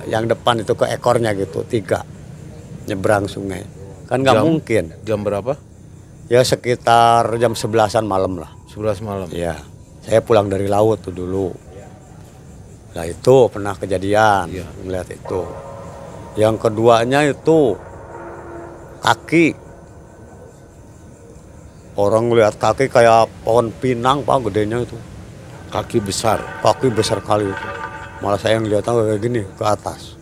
yang 0.08 0.26
depan 0.26 0.64
itu 0.64 0.72
ke 0.74 0.88
ekornya 0.88 1.36
gitu 1.36 1.68
tiga 1.68 2.08
nyebrang 2.88 3.28
sungai. 3.28 3.68
Kan 4.08 4.24
nggak 4.24 4.42
mungkin. 4.42 4.96
Jam 5.04 5.22
berapa? 5.22 5.60
ya 6.28 6.44
sekitar 6.44 7.40
jam 7.40 7.56
11-an 7.56 8.04
malam 8.04 8.36
lah. 8.36 8.52
11 8.68 9.00
malam. 9.00 9.28
ya 9.32 9.56
saya 10.04 10.20
pulang 10.24 10.48
dari 10.52 10.68
laut 10.68 11.04
tuh 11.04 11.12
dulu. 11.16 11.52
Nah 12.96 13.04
itu 13.06 13.36
pernah 13.52 13.76
kejadian 13.76 14.48
Iya. 14.52 14.68
melihat 14.84 15.08
itu. 15.12 15.42
Yang 16.40 16.56
keduanya 16.68 17.28
itu 17.28 17.76
kaki 19.04 19.67
orang 21.98 22.30
lihat 22.32 22.62
kaki 22.62 22.88
kayak 22.88 23.28
pohon 23.42 23.74
pinang 23.74 24.24
pak 24.24 24.48
gedenya 24.48 24.86
itu. 24.86 24.98
Kaki 25.68 26.00
besar. 26.00 26.40
kaki 26.64 26.94
besar 26.94 27.20
kali 27.20 27.50
itu. 27.50 27.68
Malah 28.24 28.40
saya 28.40 28.62
ngeliatnya 28.62 28.94
kayak 28.94 29.20
gini 29.20 29.42
ke 29.44 29.64
atas. 29.66 30.16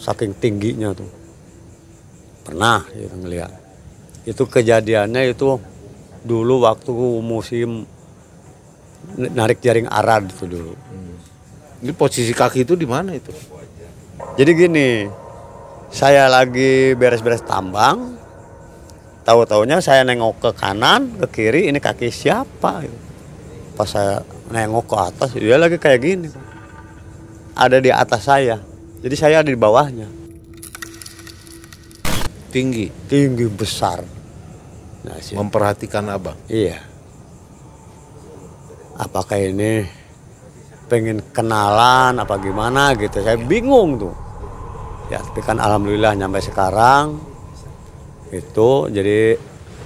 Saking 0.00 0.32
tingginya 0.38 0.96
tuh. 0.96 1.10
Pernah 2.46 2.86
itu 2.94 3.12
ngeliat. 3.12 3.52
Itu 4.24 4.48
kejadiannya 4.48 5.36
itu 5.36 5.60
dulu 6.26 6.64
waktu 6.64 6.90
musim 7.20 7.84
narik 9.14 9.60
jaring 9.60 9.90
arad 9.90 10.30
itu 10.30 10.48
dulu. 10.48 10.72
Ini 11.84 11.92
posisi 11.92 12.32
kaki 12.32 12.64
itu 12.64 12.72
di 12.72 12.88
mana 12.88 13.12
itu? 13.12 13.30
jadi 14.36 14.50
gini 14.52 14.88
saya 15.92 16.28
lagi 16.28 16.92
beres-beres 16.96 17.44
tambang 17.44 18.15
tahu 19.26 19.42
taunya 19.42 19.82
saya 19.82 20.06
nengok 20.06 20.38
ke 20.38 20.50
kanan 20.54 21.18
ke 21.18 21.26
kiri 21.34 21.66
ini 21.66 21.82
kaki 21.82 22.14
siapa 22.14 22.86
gitu. 22.86 22.98
pas 23.74 23.90
saya 23.90 24.22
nengok 24.54 24.86
ke 24.86 24.96
atas 24.96 25.30
dia 25.34 25.58
lagi 25.58 25.76
kayak 25.76 26.00
gini. 26.00 26.28
Ada 27.56 27.82
di 27.82 27.90
atas 27.90 28.22
saya. 28.24 28.62
Jadi 29.02 29.14
saya 29.18 29.42
ada 29.42 29.50
di 29.50 29.58
bawahnya. 29.58 30.06
Tinggi. 32.52 32.88
tinggi 33.10 33.44
besar. 33.50 34.00
Nah 35.04 35.16
si- 35.20 35.36
Memperhatikan 35.36 36.06
abang. 36.08 36.38
iya. 36.48 36.80
Apakah 38.96 39.36
ini 39.36 39.84
pengen 40.88 41.20
kenalan 41.36 42.16
apa 42.16 42.40
gimana 42.40 42.96
gitu? 42.96 43.20
Saya 43.20 43.36
bingung 43.36 44.00
tuh. 44.00 44.14
Ya 45.12 45.20
tapi 45.20 45.44
kan 45.44 45.60
alhamdulillah 45.60 46.16
nyampe 46.16 46.40
sekarang 46.40 47.20
itu 48.34 48.90
jadi 48.90 49.38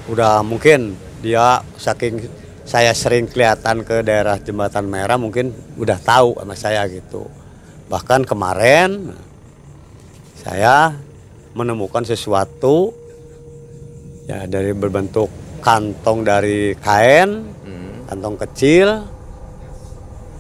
udah 0.08 0.40
mungkin 0.40 0.96
dia 1.20 1.60
saking 1.76 2.24
saya 2.64 2.94
sering 2.94 3.26
kelihatan 3.26 3.82
ke 3.82 4.00
daerah 4.06 4.38
jembatan 4.38 4.86
merah 4.86 5.18
mungkin 5.18 5.52
udah 5.76 5.98
tahu 5.98 6.38
sama 6.38 6.54
saya 6.54 6.86
gitu. 6.86 7.26
Bahkan 7.90 8.24
kemarin 8.24 9.10
saya 10.38 10.94
menemukan 11.52 12.06
sesuatu 12.06 12.94
ya 14.30 14.46
dari 14.46 14.70
berbentuk 14.70 15.28
kantong 15.60 16.22
dari 16.22 16.78
kain 16.78 17.50
kantong 18.10 18.38
kecil 18.42 19.06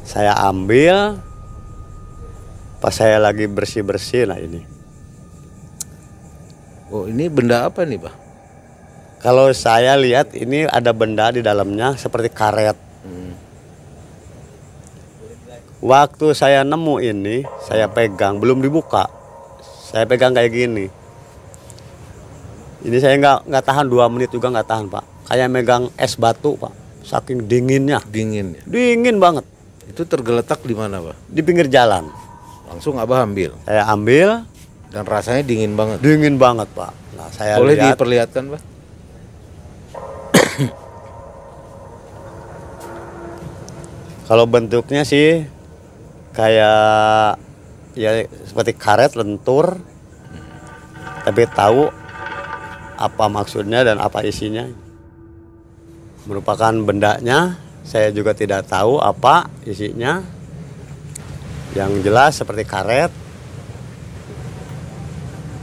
saya 0.06 0.34
ambil 0.50 1.22
pas 2.82 2.90
saya 2.90 3.22
lagi 3.22 3.46
bersih 3.46 3.86
bersih 3.86 4.26
nah 4.26 4.38
ini 4.42 4.66
Oh, 6.90 7.06
ini 7.06 7.30
benda 7.30 7.70
apa 7.70 7.86
nih, 7.86 8.02
Pak? 8.02 8.30
kalau 9.20 9.52
saya 9.52 10.00
lihat 10.00 10.32
ini 10.32 10.64
ada 10.64 10.96
benda 10.96 11.28
di 11.28 11.44
dalamnya 11.44 11.94
seperti 11.94 12.32
karet. 12.32 12.76
Waktu 15.80 16.36
saya 16.36 16.60
nemu 16.60 17.00
ini 17.00 17.40
saya 17.64 17.88
pegang 17.88 18.36
belum 18.36 18.60
dibuka. 18.60 19.08
Saya 19.88 20.04
pegang 20.04 20.36
kayak 20.36 20.52
gini. 20.52 20.86
Ini 22.84 22.96
saya 23.00 23.16
nggak 23.16 23.48
nggak 23.48 23.64
tahan 23.64 23.86
dua 23.88 24.08
menit 24.12 24.28
juga 24.28 24.52
nggak 24.52 24.68
tahan 24.68 24.86
pak. 24.92 25.04
Kayak 25.32 25.48
megang 25.48 25.88
es 25.96 26.20
batu 26.20 26.56
pak. 26.60 26.72
Saking 27.00 27.48
dinginnya. 27.48 28.04
Dingin 28.04 28.60
ya. 28.60 28.62
dingin 28.68 29.16
banget. 29.16 29.44
Itu 29.88 30.04
tergeletak 30.04 30.62
di 30.62 30.70
mana, 30.76 31.02
Pak? 31.02 31.16
di 31.26 31.40
pinggir 31.42 31.66
jalan. 31.66 32.06
Langsung 32.70 32.94
Abah 33.00 33.26
ambil? 33.26 33.56
Saya 33.66 33.88
ambil 33.90 34.46
dan 34.90 35.06
rasanya 35.06 35.46
dingin 35.46 35.78
banget. 35.78 36.02
dingin 36.02 36.34
banget 36.34 36.66
pak. 36.74 36.90
Nah 37.14 37.30
saya 37.30 37.60
Boleh 37.62 37.78
lihat. 37.78 37.94
diperlihatkan, 37.94 38.48
Pak? 38.50 38.62
kalau 44.28 44.48
bentuknya 44.50 45.04
sih 45.06 45.46
kayak 46.34 47.38
ya 47.94 48.26
seperti 48.48 48.72
karet 48.74 49.14
lentur. 49.14 49.78
Tapi 51.20 51.44
tahu 51.52 51.92
apa 52.96 53.24
maksudnya 53.28 53.84
dan 53.84 54.00
apa 54.00 54.24
isinya. 54.24 54.64
Merupakan 56.24 56.72
bendanya. 56.80 57.60
Saya 57.84 58.08
juga 58.08 58.32
tidak 58.32 58.64
tahu 58.66 58.96
apa 58.96 59.44
isinya. 59.68 60.24
Yang 61.76 62.08
jelas 62.08 62.40
seperti 62.40 62.64
karet 62.64 63.12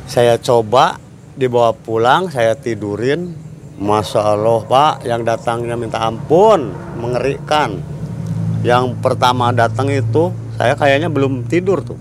saya 0.07 0.39
coba 0.39 0.97
dibawa 1.35 1.75
pulang 1.75 2.31
saya 2.31 2.55
tidurin. 2.55 3.45
Masya 3.77 4.33
Allah 4.33 4.65
Pak 4.65 5.05
yang 5.05 5.21
datangnya 5.21 5.77
minta 5.77 6.01
ampun 6.01 6.73
mengerikan. 6.97 7.77
Yang 8.65 8.97
pertama 9.05 9.53
datang 9.53 9.93
itu 9.93 10.33
saya 10.57 10.73
kayaknya 10.73 11.13
belum 11.13 11.45
tidur 11.45 11.85
tuh. 11.85 11.99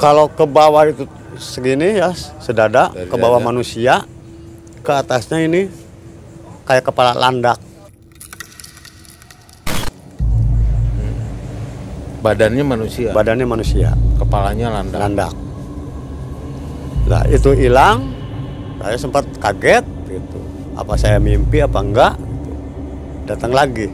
Kalau 0.00 0.32
ke 0.32 0.48
bawah 0.48 0.88
itu 0.88 1.04
segini 1.36 2.00
ya 2.00 2.16
sedada 2.40 2.88
Dari 2.88 3.04
ke 3.04 3.16
bawah 3.20 3.36
manusia 3.36 4.08
ke 4.80 4.92
atasnya 4.96 5.44
ini 5.44 5.68
kayak 6.64 6.88
kepala 6.88 7.12
landak 7.12 7.60
Badannya 12.26 12.64
manusia, 12.66 13.14
badannya 13.14 13.46
manusia. 13.46 13.94
Kepalanya 14.18 14.66
landak. 14.74 14.98
landak. 14.98 15.32
Nah 17.06 17.22
itu 17.30 17.54
hilang. 17.54 18.10
Saya 18.82 18.98
sempat 18.98 19.22
kaget 19.38 19.86
gitu. 20.10 20.38
Apa 20.74 20.98
saya 20.98 21.22
mimpi 21.22 21.62
apa 21.62 21.78
enggak? 21.78 22.14
Gitu. 22.18 22.52
datang 23.26 23.54
lagi. 23.54 23.86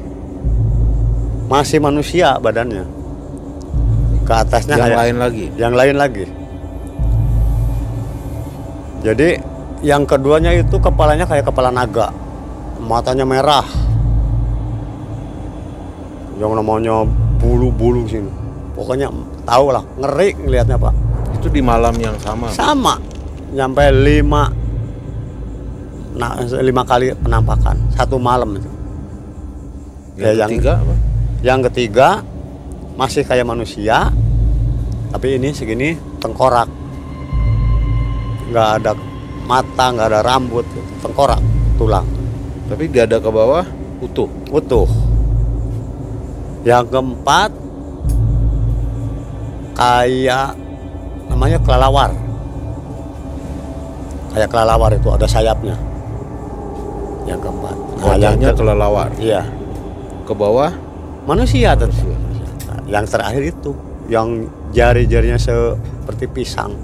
Masih 1.49 1.77
manusia 1.77 2.41
badannya. 2.41 2.89
Ke 4.25 4.33
atasnya 4.33 4.81
Yang 4.81 4.85
kayak- 4.89 5.01
lain 5.01 5.17
lagi. 5.21 5.47
yang 5.61 5.75
lain 5.77 5.97
lagi. 6.01 6.27
Jadi 9.03 9.29
yang 9.83 10.07
keduanya 10.07 10.55
itu 10.55 10.79
kepalanya 10.79 11.29
kayak 11.29 11.45
kepala 11.45 11.69
naga. 11.69 12.09
Matanya 12.81 13.29
merah. 13.29 13.67
Yang 16.41 16.53
namanya 16.59 16.95
bulu-bulu 17.43 18.07
sini. 18.07 18.31
Pokoknya 18.73 19.11
tahu 19.43 19.75
lah 19.75 19.83
ngeri 19.99 20.39
ngelihatnya 20.39 20.79
pak. 20.79 20.95
Itu 21.37 21.51
di 21.51 21.59
malam 21.59 21.99
yang 21.99 22.15
sama. 22.23 22.49
sama. 22.55 22.95
Nyampe 23.53 23.85
lima 23.93 24.49
nah, 26.15 26.39
lima 26.41 26.83
kali 26.87 27.13
penampakan 27.19 27.77
satu 27.93 28.17
malam 28.17 28.57
itu. 28.57 28.71
Yang 30.17 30.23
Ya, 30.23 30.33
yang- 30.39 30.51
ketiga 30.55 30.73
apa? 30.79 30.95
yang 31.43 31.61
ketiga 31.67 32.09
masih 32.95 33.27
kayak 33.27 33.45
manusia 33.45 34.09
tapi 35.11 35.37
ini 35.37 35.51
segini 35.53 35.99
tengkorak. 36.23 36.71
Nggak 38.49 38.69
ada 38.81 38.93
mata 39.45 39.85
nggak 39.91 40.09
ada 40.09 40.21
rambut 40.23 40.65
tengkorak 41.03 41.41
tulang. 41.77 42.07
Tapi 42.71 42.89
dada 42.89 43.21
ke 43.21 43.29
bawah 43.29 43.65
utuh. 44.01 44.29
utuh 44.49 44.89
yang 46.62 46.87
keempat 46.87 47.50
kayak 49.75 50.54
namanya 51.26 51.59
kelelawar. 51.61 52.11
Kayak 54.33 54.49
kelelawar 54.49 54.90
itu 54.92 55.09
ada 55.09 55.26
sayapnya. 55.26 55.76
Yang 57.25 57.40
keempat. 57.42 57.75
Nah, 57.76 57.87
yang 57.88 58.09
Wajahnya 58.35 58.49
ke- 58.50 58.59
kelelawar. 58.59 59.09
iya. 59.19 59.42
Ke 60.23 60.33
bawah? 60.33 60.73
Manusia 61.23 61.75
Manusia. 61.75 62.14
Nah, 62.66 62.78
yang 62.88 63.04
terakhir 63.04 63.42
itu 63.45 63.71
yang 64.07 64.28
jari-jarinya 64.71 65.38
seperti 65.38 66.26
pisang. 66.26 66.75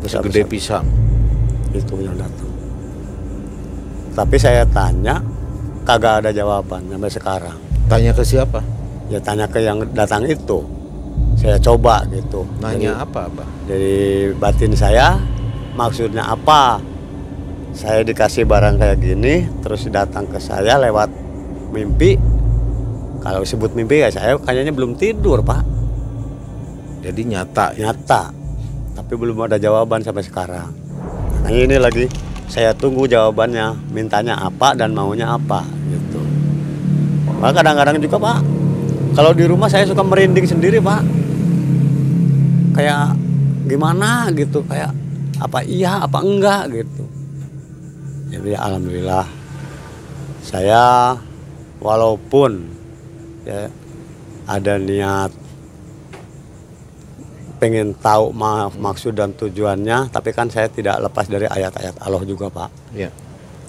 Besar 0.00 0.20
gede 0.22 0.44
pisang. 0.44 0.84
itu 1.74 1.98
yang 1.98 2.14
datang. 2.14 2.46
Tapi 4.14 4.38
saya 4.38 4.62
tanya 4.64 5.18
kagak 5.82 6.22
ada 6.22 6.30
jawaban 6.30 6.86
sampai 6.86 7.10
sekarang. 7.10 7.58
Tanya 7.90 8.14
ke 8.14 8.22
siapa? 8.22 8.62
Ya 9.08 9.18
tanya 9.20 9.44
ke 9.48 9.60
yang 9.60 9.82
datang 9.92 10.24
itu. 10.24 10.64
Saya 11.34 11.60
coba 11.60 12.06
gitu. 12.08 12.46
Nanya 12.62 12.96
Dari- 12.96 13.04
apa, 13.04 13.20
Abah? 13.28 13.48
dari 13.68 13.96
batin 14.36 14.72
saya 14.72 15.18
maksudnya 15.76 16.24
apa? 16.24 16.80
Saya 17.74 18.06
dikasih 18.06 18.46
barang 18.46 18.78
kayak 18.78 18.98
gini 19.02 19.44
terus 19.60 19.90
datang 19.90 20.30
ke 20.30 20.38
saya 20.38 20.78
lewat 20.78 21.10
mimpi. 21.74 22.16
Kalau 23.18 23.42
sebut 23.42 23.72
mimpi 23.74 24.04
ya 24.04 24.08
saya 24.12 24.38
kayaknya 24.38 24.70
belum 24.70 24.94
tidur 24.94 25.42
pak. 25.42 25.64
Jadi 27.02 27.20
nyata 27.28 27.74
ya. 27.76 27.90
nyata. 27.90 28.30
Tapi 28.94 29.12
belum 29.18 29.50
ada 29.50 29.58
jawaban 29.58 30.00
sampai 30.06 30.24
sekarang. 30.24 30.70
Nah 31.44 31.50
ini 31.50 31.76
lagi. 31.76 32.06
Saya 32.46 32.76
tunggu 32.76 33.10
jawabannya. 33.10 33.90
Mintanya 33.90 34.38
apa 34.38 34.76
dan 34.78 34.94
maunya 34.94 35.34
apa 35.34 35.66
gitu. 35.90 36.20
Maka 37.42 37.60
kadang-kadang 37.60 37.98
juga 37.98 38.16
pak 38.22 38.53
kalau 39.14 39.30
di 39.30 39.46
rumah 39.46 39.70
saya 39.70 39.86
suka 39.86 40.02
merinding 40.02 40.46
sendiri 40.46 40.82
pak. 40.82 41.00
Kayak 42.74 43.14
gimana 43.70 44.28
gitu 44.34 44.60
kayak 44.66 44.90
apa 45.38 45.62
iya 45.62 46.02
apa 46.02 46.18
enggak 46.20 46.62
gitu. 46.74 47.04
Jadi 48.34 48.50
alhamdulillah 48.58 49.26
saya 50.42 51.14
walaupun 51.78 52.66
ya 53.46 53.70
ada 54.50 54.74
niat 54.76 55.30
pengen 57.62 57.96
tahu 57.96 58.34
ma- 58.34 58.68
maksud 58.68 59.16
dan 59.16 59.32
tujuannya 59.32 60.12
tapi 60.12 60.34
kan 60.34 60.50
saya 60.50 60.68
tidak 60.68 61.00
lepas 61.00 61.30
dari 61.30 61.46
ayat-ayat 61.46 61.96
Allah 62.02 62.22
juga 62.26 62.50
pak. 62.50 62.70
Iya. 62.92 63.10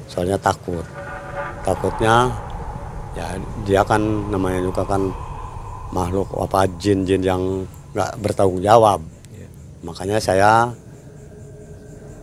soalnya 0.06 0.38
takut. 0.38 0.86
Takutnya 1.66 2.30
ya 3.18 3.38
dia 3.66 3.82
kan 3.82 4.02
namanya 4.30 4.62
juga 4.62 4.86
kan 4.86 5.10
makhluk 5.94 6.30
apa 6.40 6.66
jin-jin 6.82 7.22
yang 7.22 7.42
nggak 7.94 8.12
bertanggung 8.20 8.62
jawab. 8.64 9.00
Makanya 9.86 10.18
saya 10.18 10.74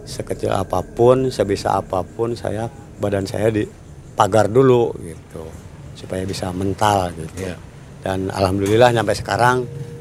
sekecil 0.02 0.50
apa 0.50 0.82
pun 0.82 1.30
sebisa 1.30 1.78
apa 1.78 2.02
pun 2.02 2.34
saya 2.34 2.66
badan 2.98 3.22
saya 3.22 3.54
dipagar 3.54 4.50
dulu 4.50 4.90
gitu. 4.98 5.46
Supaya 5.94 6.26
bisa 6.26 6.50
mental 6.50 7.14
gitu. 7.14 7.46
Iya. 7.46 7.56
dan 8.02 8.34
alhamdulillah 8.34 8.90
sampai 8.90 9.14
sekarang 9.14 9.56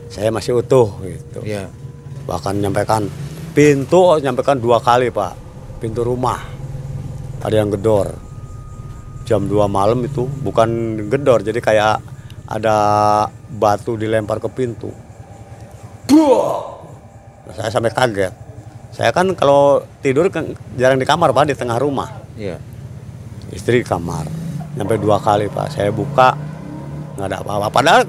saya 0.09 0.33
masih 0.33 0.57
utuh 0.57 0.89
gitu. 1.05 1.45
Iya. 1.45 1.69
bahkan 2.25 2.57
nyampaikan 2.57 3.05
pintu 3.53 4.17
nyampaikan 4.17 4.57
dua 4.57 4.81
kali 4.81 5.13
pak. 5.13 5.37
Pintu 5.77 6.01
rumah. 6.01 6.41
Ada 7.41 7.61
yang 7.61 7.73
gedor. 7.73 8.09
Jam 9.25 9.45
2 9.45 9.69
malam 9.69 10.01
itu 10.03 10.25
bukan 10.27 10.97
gedor 11.07 11.39
jadi 11.45 11.61
kayak 11.61 11.95
ada 12.51 12.77
batu 13.47 13.95
dilempar 13.95 14.43
ke 14.43 14.51
pintu. 14.51 14.91
Buah! 16.11 16.71
saya 17.51 17.67
sampai 17.71 17.91
kaget. 17.91 18.33
Saya 18.91 19.11
kan 19.15 19.31
kalau 19.35 19.83
tidur 20.03 20.27
kan 20.27 20.51
jarang 20.75 20.99
di 20.99 21.07
kamar 21.07 21.31
pak 21.31 21.51
di 21.51 21.55
tengah 21.55 21.79
rumah. 21.79 22.11
Iya. 22.35 22.59
istri 23.51 23.83
di 23.83 23.87
kamar. 23.87 24.27
Sampai 24.75 24.95
dua 24.99 25.19
kali 25.19 25.51
pak. 25.51 25.75
Saya 25.75 25.91
buka 25.91 26.35
nggak 27.19 27.27
ada 27.27 27.37
apa-apa. 27.43 27.67
Padahal 27.71 28.01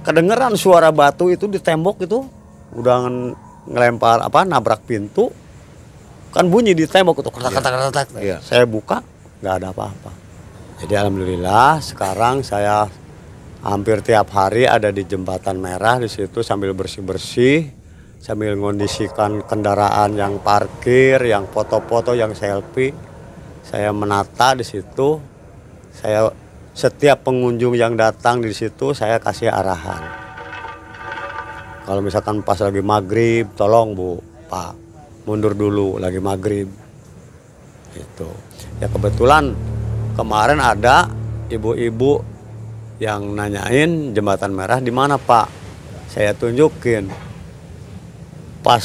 kedengeran 0.00 0.56
suara 0.56 0.88
batu 0.92 1.28
itu 1.28 1.44
di 1.48 1.60
tembok 1.60 2.04
itu. 2.04 2.24
Udah 2.72 3.04
nge- 3.04 3.36
ngelempar 3.68 4.24
apa 4.24 4.44
nabrak 4.48 4.84
pintu. 4.84 5.28
Kan 6.32 6.48
bunyi 6.48 6.76
di 6.76 6.84
tembok 6.88 7.20
itu 7.20 7.28
ketak 7.32 7.52
ketak 7.52 7.72
ketak, 7.72 8.06
ketak. 8.12 8.20
Iya. 8.20 8.36
saya 8.40 8.64
buka 8.64 9.00
nggak 9.40 9.54
ada 9.60 9.68
apa-apa. 9.72 10.12
Jadi 10.84 10.92
alhamdulillah 10.92 11.80
sekarang 11.80 12.44
saya 12.44 12.84
hampir 13.66 13.98
tiap 13.98 14.30
hari 14.30 14.62
ada 14.62 14.94
di 14.94 15.02
jembatan 15.02 15.58
merah 15.58 15.98
di 15.98 16.06
situ 16.06 16.46
sambil 16.46 16.70
bersih 16.70 17.02
bersih 17.02 17.66
sambil 18.22 18.54
mengondisikan 18.54 19.42
kendaraan 19.42 20.14
yang 20.14 20.38
parkir 20.42 21.18
yang 21.26 21.46
foto-foto 21.50 22.14
yang 22.14 22.34
selfie. 22.34 22.94
Saya 23.66 23.90
menata 23.90 24.54
di 24.54 24.62
situ. 24.62 25.18
Saya 25.90 26.30
setiap 26.76 27.26
pengunjung 27.26 27.74
yang 27.74 27.94
datang 27.94 28.42
di 28.42 28.52
situ 28.54 28.92
saya 28.92 29.18
kasih 29.18 29.50
arahan. 29.50 30.02
Kalau 31.86 32.02
misalkan 32.02 32.42
pas 32.42 32.58
lagi 32.58 32.82
maghrib 32.82 33.46
tolong 33.54 33.94
bu 33.94 34.18
pak 34.50 34.74
mundur 35.26 35.54
dulu 35.54 35.98
lagi 35.98 36.18
maghrib. 36.18 36.68
Itu 37.94 38.28
ya 38.78 38.90
kebetulan 38.90 39.54
kemarin 40.14 40.60
ada 40.60 41.08
ibu-ibu 41.48 42.35
yang 42.96 43.36
nanyain 43.36 44.16
jembatan 44.16 44.56
merah 44.56 44.80
di 44.80 44.88
mana 44.88 45.20
pak? 45.20 45.48
Saya 46.08 46.32
tunjukin. 46.32 47.12
Pas 48.64 48.82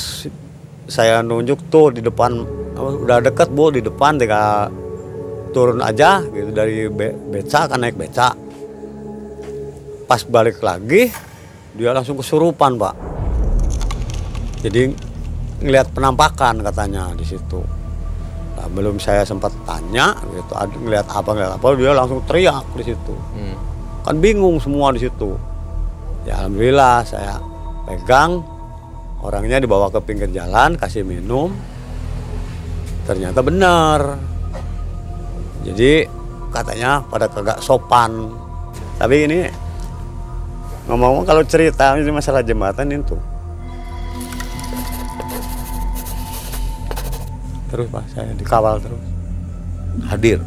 saya 0.91 1.24
nunjuk 1.24 1.71
tuh 1.71 1.95
di 1.95 2.04
depan 2.04 2.43
udah 2.76 3.24
deket 3.24 3.47
bu 3.56 3.71
di 3.71 3.80
depan 3.80 4.19
tinggal 4.19 4.67
turun 5.56 5.80
aja 5.80 6.24
gitu 6.28 6.52
dari 6.52 6.91
be 6.91 7.15
beca 7.15 7.71
kan 7.71 7.80
naik 7.80 7.95
beca. 7.95 8.36
Pas 10.06 10.21
balik 10.28 10.60
lagi 10.60 11.08
dia 11.71 11.95
langsung 11.95 12.19
kesurupan 12.19 12.76
pak. 12.76 12.95
Jadi 14.62 14.91
ngelihat 15.63 15.95
penampakan 15.95 16.60
katanya 16.62 17.15
di 17.15 17.24
situ. 17.24 17.63
Nah, 18.60 18.67
belum 18.69 19.00
saya 19.00 19.24
sempat 19.24 19.56
tanya 19.65 20.13
gitu 20.36 20.54
ngelihat 20.84 21.08
apa 21.10 21.30
ngelihat 21.34 21.54
apa 21.58 21.65
dia 21.80 21.91
langsung 21.95 22.19
teriak 22.28 22.65
di 22.76 22.84
situ. 22.91 23.15
Hmm. 23.34 23.70
Kan 24.02 24.18
bingung 24.18 24.58
semua 24.58 24.94
di 24.94 25.02
situ. 25.02 25.38
Ya 26.26 26.44
alhamdulillah 26.44 27.06
saya 27.06 27.38
pegang. 27.86 28.42
Orangnya 29.22 29.62
dibawa 29.62 29.94
ke 29.94 30.02
pinggir 30.02 30.34
jalan 30.34 30.74
kasih 30.78 31.06
minum. 31.06 31.54
Ternyata 33.06 33.46
benar. 33.46 34.18
Jadi 35.62 36.06
katanya 36.50 37.06
pada 37.06 37.30
kagak 37.30 37.62
sopan. 37.62 38.34
Tapi 38.98 39.16
ini 39.30 39.40
ngomong-ngomong 40.90 41.26
kalau 41.30 41.46
cerita 41.46 41.94
ini 41.94 42.10
masalah 42.10 42.42
jembatan 42.42 42.90
itu 42.90 43.18
terus 47.72 47.88
pak 47.88 48.04
saya 48.12 48.36
dikawal 48.36 48.76
terus. 48.84 49.00
Hadir 50.12 50.40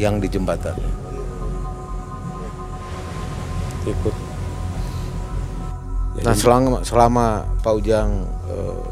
yang 0.00 0.16
di 0.16 0.28
jembatan. 0.32 0.72
Ikut 3.86 4.14
Nah, 6.22 6.36
selama 6.36 6.84
selama 6.86 7.26
Pak 7.64 7.72
Ujang 7.82 8.28
eh, 8.46 8.82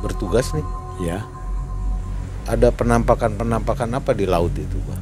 bertugas 0.00 0.54
nih, 0.54 0.66
ya 1.04 1.20
ada 2.48 2.72
penampakan-penampakan 2.72 3.98
apa 3.98 4.16
di 4.16 4.24
laut 4.24 4.54
itu, 4.56 4.78
Pak? 4.88 5.00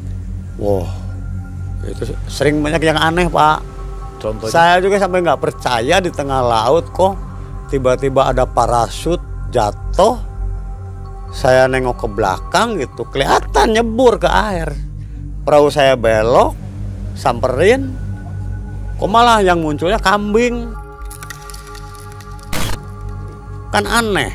Wah, 0.56 0.90
itu 1.87 2.16
sering 2.26 2.59
banyak 2.64 2.82
yang 2.82 2.98
aneh 2.98 3.28
pak. 3.30 3.62
Contohnya 4.16 4.50
Saya 4.50 4.80
juga 4.80 4.96
sampai 4.96 5.20
nggak 5.22 5.38
percaya 5.38 6.00
di 6.00 6.11
tengah 6.11 6.40
laut 6.40 6.88
kok 6.90 7.14
tiba-tiba 7.68 8.32
ada 8.32 8.48
parasut 8.48 9.20
jatuh. 9.52 10.18
Saya 11.30 11.68
nengok 11.68 12.00
ke 12.00 12.09
belakang 12.09 12.80
gitu, 12.80 13.04
kelihatan 13.12 13.76
nyebur 13.76 14.16
ke 14.16 14.30
air. 14.30 14.72
Perahu 15.44 15.68
saya 15.68 15.92
belok, 15.94 16.56
samperin, 17.12 17.92
kok 18.96 19.11
malah 19.11 19.44
yang 19.44 19.61
munculnya 19.61 20.00
kambing. 20.00 20.72
Kan 23.72 23.85
aneh. 23.85 24.32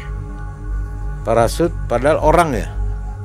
parasut 1.21 1.69
padahal 1.85 2.17
orang 2.17 2.49
ya. 2.57 2.67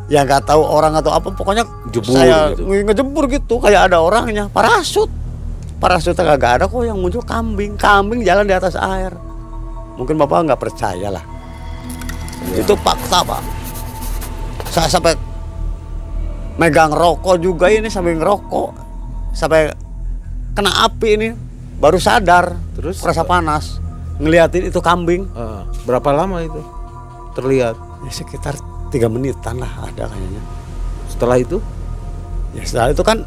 Ya 0.06 0.20
nggak 0.22 0.44
tahu 0.44 0.60
orang 0.60 0.94
atau 1.00 1.16
apa, 1.16 1.32
pokoknya 1.32 1.64
Jebur 1.90 2.12
saya 2.12 2.52
gitu. 2.52 2.68
nge- 2.68 2.84
ngejebur 2.92 3.24
gitu, 3.26 3.56
kayak 3.56 3.88
ada 3.90 4.04
orangnya. 4.04 4.52
Parasut, 4.52 5.08
parasutnya 5.80 6.22
kagak 6.36 6.60
ada 6.60 6.64
kok 6.68 6.84
yang 6.84 7.00
muncul 7.00 7.24
kambing, 7.24 7.74
kambing 7.80 8.20
jalan 8.20 8.44
di 8.44 8.52
atas 8.52 8.76
air. 8.76 9.16
Mungkin 9.96 10.20
bapak 10.20 10.44
nggak 10.44 10.60
percaya 10.60 11.08
lah. 11.08 11.24
Itu 12.52 12.76
fakta 12.84 13.24
pak. 13.24 13.42
Saya 14.70 14.92
sampai 14.92 15.16
megang 16.60 16.92
rokok 16.92 17.40
juga 17.40 17.72
ini 17.72 17.88
sampai 17.88 18.12
ngerokok, 18.14 18.70
sampai 19.32 19.72
kena 20.56 20.88
api 20.88 21.08
ini, 21.20 21.28
baru 21.76 22.00
sadar, 22.00 22.56
Terus? 22.72 23.04
rasa 23.04 23.28
panas, 23.28 23.76
ngeliatin 24.16 24.72
itu 24.72 24.80
kambing. 24.80 25.28
Eh, 25.28 25.62
berapa 25.84 26.08
lama 26.16 26.40
itu 26.40 26.64
terlihat? 27.36 27.76
Ya, 28.02 28.10
sekitar 28.10 28.56
tiga 28.88 29.12
menitan 29.12 29.60
lah 29.60 29.84
ada 29.84 30.08
kayaknya. 30.08 30.40
Setelah 31.12 31.36
itu, 31.36 31.60
Ya 32.56 32.64
setelah 32.64 32.88
itu 32.88 33.04
kan 33.04 33.20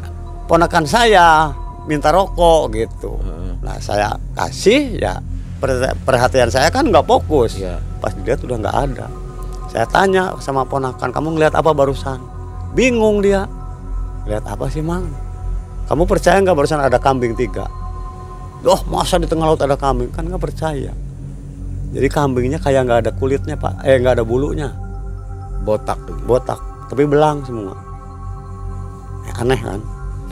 ponakan 0.50 0.84
saya 0.90 1.54
minta 1.86 2.10
rokok 2.10 2.74
gitu. 2.74 3.14
Heeh. 3.22 3.54
Nah 3.62 3.78
saya 3.78 4.18
kasih 4.34 4.98
ya 4.98 5.22
per- 5.62 5.94
perhatian 6.02 6.50
saya 6.50 6.66
kan 6.74 6.90
nggak 6.90 7.06
fokus. 7.06 7.54
Iya. 7.54 7.78
Pas 8.02 8.10
dilihat 8.10 8.42
udah 8.42 8.58
nggak 8.58 8.76
ada. 8.90 9.06
Saya 9.70 9.86
tanya 9.86 10.34
sama 10.42 10.66
ponakan 10.66 11.14
kamu 11.14 11.38
ngeliat 11.38 11.54
apa 11.54 11.70
barusan? 11.70 12.18
Bingung 12.74 13.22
dia. 13.22 13.46
Lihat 14.26 14.50
apa 14.50 14.66
sih 14.66 14.82
mang? 14.82 15.06
Kamu 15.90 16.06
percaya 16.06 16.38
nggak 16.38 16.54
barusan 16.54 16.78
ada 16.78 17.02
kambing 17.02 17.34
tiga? 17.34 17.66
Doh 18.62 18.78
masa 18.86 19.18
di 19.18 19.26
tengah 19.26 19.50
laut 19.50 19.58
ada 19.58 19.74
kambing 19.74 20.14
kan 20.14 20.22
nggak 20.22 20.38
percaya. 20.38 20.94
Jadi 21.90 22.06
kambingnya 22.06 22.62
kayak 22.62 22.86
nggak 22.86 22.98
ada 23.02 23.10
kulitnya 23.18 23.58
pak, 23.58 23.82
eh 23.82 23.98
nggak 23.98 24.22
ada 24.22 24.24
bulunya, 24.24 24.70
botak 25.66 25.98
botak, 26.22 26.62
tapi 26.86 27.02
belang 27.10 27.42
semua. 27.42 27.74
Ya, 29.26 29.32
aneh 29.42 29.58
kan? 29.58 29.82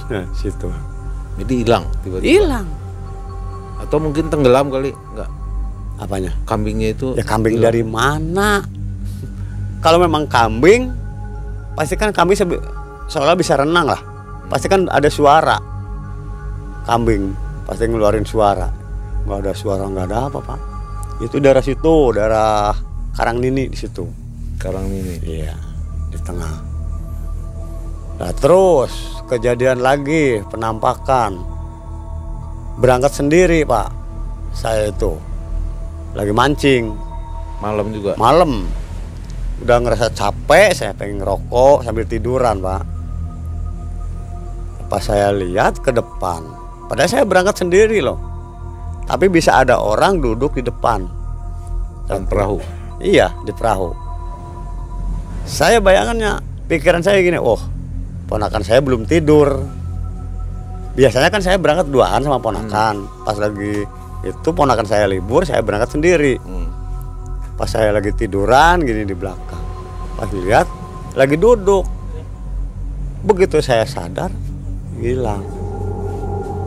Nah, 0.07 0.25
situ. 0.31 0.71
Jadi 1.42 1.66
hilang 1.66 1.90
tiba-tiba. 2.07 2.31
Hilang. 2.31 2.66
Atau 3.83 3.99
mungkin 3.99 4.31
tenggelam 4.31 4.71
kali, 4.71 4.94
enggak. 4.94 5.31
Apanya? 5.99 6.31
Kambingnya 6.47 6.94
itu 6.94 7.18
Ya 7.18 7.27
kambing 7.27 7.59
hilang. 7.59 7.66
dari 7.75 7.83
mana? 7.83 8.62
Kalau 9.83 9.99
memang 9.99 10.31
kambing, 10.31 10.94
pasti 11.75 11.99
kan 11.99 12.14
kambing 12.14 12.38
seolah 13.11 13.35
bisa 13.35 13.59
renang 13.59 13.90
lah. 13.90 14.03
Pasti 14.48 14.66
kan 14.66 14.88
ada 14.88 15.08
suara. 15.12 15.56
Kambing 16.88 17.37
pasti 17.68 17.84
ngeluarin 17.84 18.24
suara. 18.24 18.68
Nggak 19.28 19.38
ada 19.44 19.52
suara, 19.52 19.84
nggak 19.84 20.06
ada 20.08 20.18
apa 20.32 20.38
pak. 20.40 20.61
Itu 21.20 21.37
daerah 21.37 21.61
situ, 21.61 22.16
daerah 22.16 22.72
Karangnini 23.12 23.66
di 23.68 23.74
situ. 23.76 24.06
sekarang 24.58 24.90
ini. 24.90 25.22
Iya, 25.22 25.54
di 26.11 26.18
tengah. 26.22 26.54
Nah 28.18 28.32
terus 28.34 29.22
kejadian 29.30 29.82
lagi 29.82 30.42
penampakan. 30.50 31.38
Berangkat 32.78 33.11
sendiri 33.14 33.66
pak, 33.66 33.90
saya 34.54 34.90
itu 34.90 35.18
lagi 36.14 36.30
mancing 36.30 36.94
Malam 37.58 37.87
juga. 37.90 38.14
malam. 38.14 38.66
Udah 39.58 39.82
ngerasa 39.82 40.14
capek, 40.14 40.70
saya 40.70 40.94
pengen 40.94 41.22
ngerokok 41.22 41.82
sambil 41.82 42.06
tiduran 42.06 42.62
pak. 42.62 42.97
Pas 44.88 45.05
saya 45.05 45.29
lihat 45.37 45.85
ke 45.85 45.92
depan, 45.92 46.40
padahal 46.88 47.12
saya 47.12 47.24
berangkat 47.29 47.61
sendiri 47.61 48.01
loh. 48.01 48.16
Tapi 49.05 49.29
bisa 49.29 49.61
ada 49.61 49.77
orang 49.77 50.20
duduk 50.20 50.57
di 50.57 50.64
depan. 50.64 51.05
Dan 52.09 52.24
perahu. 52.24 52.61
Iya 53.01 53.37
di 53.44 53.53
perahu. 53.53 53.92
Saya 55.44 55.81
bayangannya 55.81 56.40
pikiran 56.68 57.05
saya 57.05 57.20
gini, 57.20 57.37
oh 57.37 57.61
ponakan 58.29 58.64
saya 58.64 58.81
belum 58.81 59.05
tidur. 59.05 59.61
Biasanya 60.96 61.29
kan 61.29 61.44
saya 61.44 61.61
berangkat 61.61 61.92
duaan 61.92 62.24
sama 62.24 62.40
ponakan. 62.40 63.05
Pas 63.29 63.37
lagi 63.37 63.85
itu 64.24 64.48
ponakan 64.57 64.88
saya 64.88 65.05
libur, 65.05 65.44
saya 65.44 65.61
berangkat 65.61 66.01
sendiri. 66.01 66.40
Hmm. 66.40 66.68
Pas 67.61 67.68
saya 67.68 67.92
lagi 67.92 68.12
tiduran 68.16 68.81
gini 68.81 69.05
di 69.05 69.12
belakang. 69.12 69.62
Pas 70.16 70.29
dilihat 70.33 70.64
lagi 71.12 71.37
duduk. 71.37 71.85
Begitu 73.24 73.61
saya 73.61 73.85
sadar 73.85 74.47
hilang. 74.98 75.42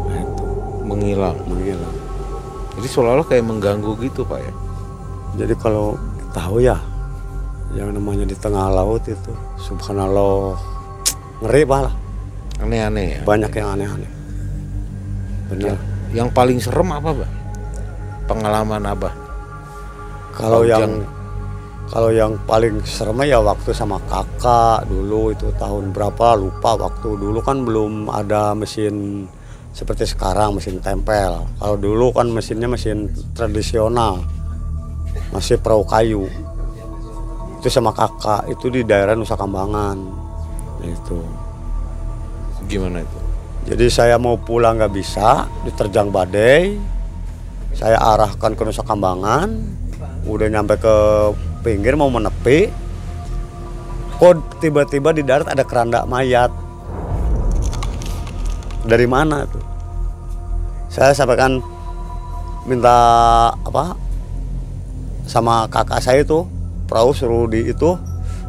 Nah, 0.07 0.17
itu 0.17 0.43
Menghilang. 0.83 1.37
menghilang. 1.45 1.95
Jadi 2.75 2.87
seolah-olah 2.87 3.27
kayak 3.27 3.45
mengganggu 3.45 3.91
gitu, 3.99 4.23
Pak 4.23 4.39
ya. 4.39 4.53
Jadi 5.37 5.53
kalau 5.55 5.95
tahu 6.31 6.59
ya 6.59 6.79
yang 7.71 7.91
namanya 7.91 8.27
di 8.27 8.35
tengah 8.35 8.67
laut 8.67 8.99
itu 9.07 9.31
subhanallah 9.55 10.59
ngeri 11.39 11.63
lah 11.63 11.95
Aneh-aneh 12.59 13.07
ya. 13.15 13.21
banyak 13.23 13.47
yang 13.55 13.67
aneh-aneh 13.73 14.11
benar 15.47 15.79
Yang 16.11 16.27
paling 16.35 16.59
serem 16.59 16.91
apa, 16.91 17.15
Pak? 17.15 17.31
Pengalaman 18.27 18.83
Abah. 18.83 19.15
kalau 20.35 20.67
yang 20.67 20.99
kalau 21.91 22.09
yang 22.09 22.39
paling 22.47 22.79
serem 22.87 23.19
ya 23.27 23.43
waktu 23.43 23.75
sama 23.75 23.99
kakak 24.07 24.87
dulu 24.87 25.35
itu 25.35 25.51
tahun 25.59 25.91
berapa 25.91 26.39
lupa 26.39 26.79
waktu 26.79 27.19
dulu 27.19 27.43
kan 27.43 27.67
belum 27.67 28.07
ada 28.07 28.55
mesin 28.55 29.27
seperti 29.75 30.07
sekarang 30.07 30.55
mesin 30.55 30.79
tempel 30.79 31.43
kalau 31.59 31.75
dulu 31.75 32.15
kan 32.15 32.31
mesinnya 32.31 32.71
mesin 32.71 33.11
tradisional 33.35 34.23
masih 35.35 35.59
perahu 35.59 35.83
kayu 35.83 36.31
itu 37.59 37.67
sama 37.67 37.91
kakak 37.91 38.47
itu 38.47 38.71
di 38.71 38.81
daerah 38.87 39.13
Nusa 39.13 39.35
Kambangan 39.35 39.99
itu 40.81 41.19
Gimana 42.71 43.03
itu? 43.03 43.19
Jadi 43.67 43.85
saya 43.91 44.15
mau 44.17 44.39
pulang 44.39 44.79
nggak 44.79 44.93
bisa, 44.95 45.45
diterjang 45.67 46.07
badai. 46.09 46.79
Saya 47.75 47.99
arahkan 47.99 48.55
ke 48.55 48.61
Nusa 48.63 48.83
Kambangan, 48.83 49.49
udah 50.27 50.47
nyampe 50.47 50.79
ke 50.79 50.95
pinggir 51.61 51.93
mau 51.95 52.09
menepi. 52.09 52.69
Kok 54.21 54.61
tiba-tiba 54.61 55.13
di 55.13 55.25
darat 55.25 55.49
ada 55.49 55.65
keranda 55.65 56.05
mayat. 56.05 56.53
Dari 58.85 59.07
mana 59.09 59.45
tuh? 59.49 59.65
Saya 60.89 61.15
sampaikan 61.15 61.61
minta 62.65 62.97
apa 63.53 63.97
sama 65.25 65.65
kakak 65.65 66.03
saya 66.03 66.21
itu 66.21 66.45
perahu 66.85 67.15
suruh 67.15 67.47
di 67.49 67.71
itu 67.71 67.97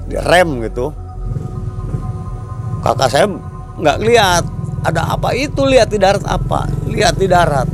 di 0.05 0.18
rem 0.18 0.61
gitu 0.66 0.92
kakak 2.83 3.09
saya 3.09 3.31
nggak 3.79 3.98
lihat 4.03 4.44
ada 4.83 5.14
apa 5.14 5.31
itu 5.33 5.62
lihat 5.62 5.88
di 5.88 5.96
darat 6.03 6.27
apa 6.27 6.66
lihat 6.90 7.14
di 7.16 7.31
darat 7.31 7.70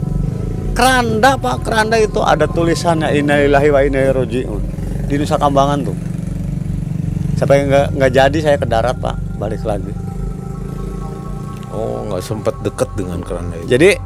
keranda 0.76 1.40
pak 1.40 1.64
keranda 1.64 1.96
itu 1.98 2.20
ada 2.20 2.44
tulisannya 2.44 3.16
innalillahi 3.16 3.68
wa 3.72 3.80
inna 3.80 4.12
rajiun 4.12 4.62
di 5.08 5.16
Nusa 5.16 5.40
Kambangan 5.40 5.78
tuh. 5.88 5.96
Sampai 7.40 7.64
nggak 7.64 7.96
nggak 7.96 8.12
jadi 8.12 8.38
saya 8.44 8.56
ke 8.60 8.68
darat 8.68 9.00
pak. 9.00 9.16
Balik 9.40 9.64
lagi. 9.64 9.90
Oh, 11.72 12.04
nggak 12.12 12.22
sempat 12.22 12.54
deket 12.60 12.90
dengan 12.98 13.24
keranda 13.24 13.54
itu. 13.60 13.70
jadi 13.70 14.00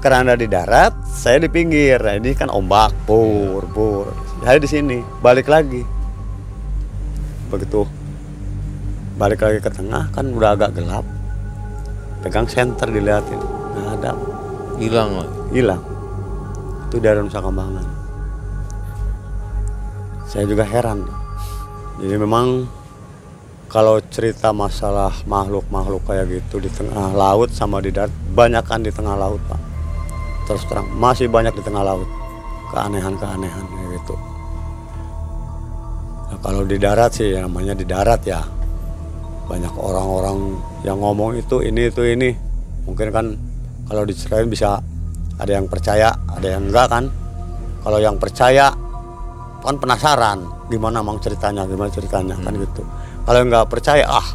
keranda 0.00 0.34
di 0.34 0.50
darat 0.50 0.96
saya 1.06 1.38
di 1.38 1.48
pinggir. 1.52 2.00
Nah, 2.02 2.16
ini 2.18 2.34
kan 2.34 2.50
ombak 2.50 2.90
pur 3.04 3.62
pur 3.70 4.10
saya 4.42 4.58
di 4.58 4.66
sini 4.66 4.98
balik 5.22 5.46
lagi. 5.46 5.86
Begitu. 7.52 7.86
Balik 9.20 9.44
lagi 9.44 9.58
ke 9.60 9.70
tengah 9.70 10.08
kan 10.10 10.26
udah 10.32 10.56
agak 10.56 10.74
gelap. 10.74 11.04
Pegang 12.24 12.48
senter 12.48 12.88
dilihatin. 12.88 13.38
Nggak 13.76 13.94
ada. 14.02 14.12
Hilang 14.80 15.10
hilang. 15.52 15.82
Itu 16.88 16.98
dari 16.98 17.20
Nusa 17.20 17.44
Kambangan 17.44 17.99
saya 20.30 20.46
juga 20.46 20.62
heran. 20.62 21.02
Jadi 21.98 22.14
memang 22.14 22.70
kalau 23.66 23.98
cerita 24.14 24.54
masalah 24.54 25.10
makhluk-makhluk 25.26 26.06
kayak 26.06 26.30
gitu 26.30 26.62
di 26.62 26.70
tengah 26.70 27.10
laut 27.10 27.50
sama 27.50 27.82
di 27.82 27.90
darat 27.90 28.14
banyakkan 28.30 28.78
di 28.78 28.94
tengah 28.94 29.18
laut 29.18 29.42
pak. 29.50 29.58
Terus 30.46 30.62
terang 30.70 30.86
masih 30.94 31.26
banyak 31.26 31.50
di 31.54 31.62
tengah 31.66 31.82
laut. 31.82 32.06
Keanehan-keanehan 32.70 33.64
kayak 33.66 33.88
gitu. 33.98 34.14
Nah, 36.30 36.38
kalau 36.38 36.62
di 36.62 36.78
darat 36.78 37.10
sih 37.10 37.34
namanya 37.34 37.74
di 37.74 37.82
darat 37.82 38.22
ya. 38.22 38.42
Banyak 39.50 39.74
orang-orang 39.74 40.62
yang 40.86 41.02
ngomong 41.02 41.34
itu 41.34 41.58
ini 41.58 41.90
itu 41.90 42.06
ini. 42.06 42.30
Mungkin 42.86 43.08
kan 43.10 43.34
kalau 43.90 44.06
diceritain 44.06 44.46
bisa 44.46 44.78
ada 45.42 45.52
yang 45.58 45.66
percaya 45.66 46.14
ada 46.30 46.46
yang 46.46 46.70
enggak 46.70 46.86
kan? 46.86 47.10
Kalau 47.82 47.98
yang 47.98 48.14
percaya 48.14 48.70
kan 49.60 49.76
penasaran 49.76 50.38
gimana 50.72 51.04
mang 51.04 51.20
ceritanya 51.20 51.68
gimana 51.68 51.92
ceritanya 51.92 52.36
kan 52.40 52.52
gitu. 52.56 52.82
Kalau 53.28 53.40
nggak 53.44 53.66
percaya 53.68 54.04
ah 54.08 54.28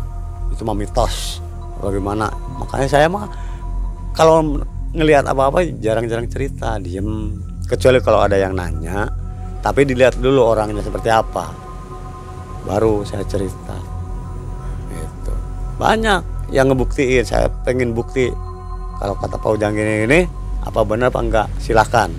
itu 0.53 0.61
mah 0.61 0.77
mitos. 0.77 1.41
Bagaimana 1.81 2.31
makanya 2.61 2.87
saya 2.87 3.07
mah 3.11 3.27
kalau 4.15 4.61
ngelihat 4.95 5.27
apa-apa 5.27 5.65
jarang-jarang 5.81 6.29
cerita 6.29 6.79
diem. 6.79 7.41
Kecuali 7.65 7.97
kalau 7.97 8.21
ada 8.21 8.37
yang 8.37 8.53
nanya 8.53 9.09
tapi 9.65 9.89
dilihat 9.89 10.21
dulu 10.21 10.45
orangnya 10.45 10.85
seperti 10.85 11.09
apa. 11.09 11.49
Baru 12.65 13.01
saya 13.01 13.25
cerita. 13.25 13.77
Gitu. 14.93 15.33
Banyak 15.81 16.53
yang 16.53 16.69
ngebuktiin 16.69 17.25
saya 17.25 17.49
pengen 17.65 17.97
bukti. 17.97 18.29
Kalau 18.95 19.17
kata 19.19 19.35
Pak 19.41 19.49
Ujang 19.59 19.75
gini 19.75 20.07
ini 20.07 20.19
apa 20.65 20.81
benar 20.81 21.13
apa 21.13 21.21
enggak 21.21 21.47
silahkan 21.61 22.09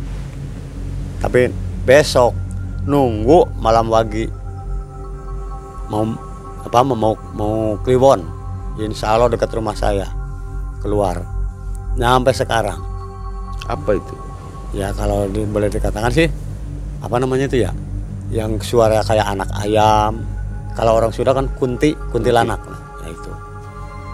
tapi 1.18 1.50
besok 1.82 2.30
nunggu 2.86 3.58
malam 3.58 3.90
wagi 3.90 4.30
mau 5.90 6.06
apa 6.66 6.78
mau 6.82 7.14
mau 7.34 7.78
kliwon. 7.82 8.22
Insya 8.76 9.14
Allah 9.14 9.30
dekat 9.30 9.50
rumah 9.54 9.74
saya. 9.74 10.10
Keluar. 10.82 11.22
Nyampe 11.96 12.34
sekarang. 12.34 12.78
Apa 13.66 13.96
itu? 13.96 14.14
ya 14.74 14.92
kalau 14.92 15.24
di, 15.30 15.40
boleh 15.48 15.72
dikatakan 15.72 16.12
sih 16.12 16.28
apa 17.00 17.16
namanya 17.16 17.48
itu 17.48 17.64
ya? 17.64 17.72
Yang 18.28 18.74
suara 18.74 19.00
kayak 19.06 19.26
anak 19.26 19.48
ayam. 19.62 20.26
Kalau 20.74 20.98
orang 20.98 21.14
sudah 21.14 21.32
kan 21.32 21.48
kunti 21.56 21.94
kuntilanak. 22.12 22.58
Nah, 22.60 22.80
ya 23.06 23.08
itu. 23.14 23.32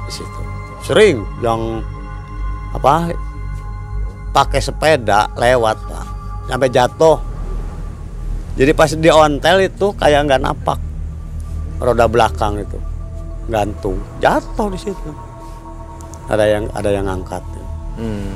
Di 0.07 0.13
situ. 0.13 0.41
Sering 0.85 1.25
yang 1.41 1.83
apa 2.77 3.11
pakai 4.31 4.61
sepeda 4.61 5.33
lewat 5.35 5.77
pak. 5.89 6.07
Sampai 6.47 6.69
jatuh 6.69 7.32
jadi 8.53 8.73
pas 8.73 8.91
di 8.91 9.09
ontel 9.09 9.65
itu 9.65 9.93
kayak 9.95 10.29
nggak 10.29 10.43
napak 10.43 10.79
roda 11.79 12.07
belakang 12.07 12.61
itu 12.61 12.79
gantung 13.47 13.99
jatuh 14.19 14.69
di 14.69 14.79
situ 14.79 15.11
ada 16.27 16.45
yang 16.47 16.65
ada 16.73 16.91
yang 16.91 17.07
angkat 17.07 17.43
Hmm. 17.93 18.33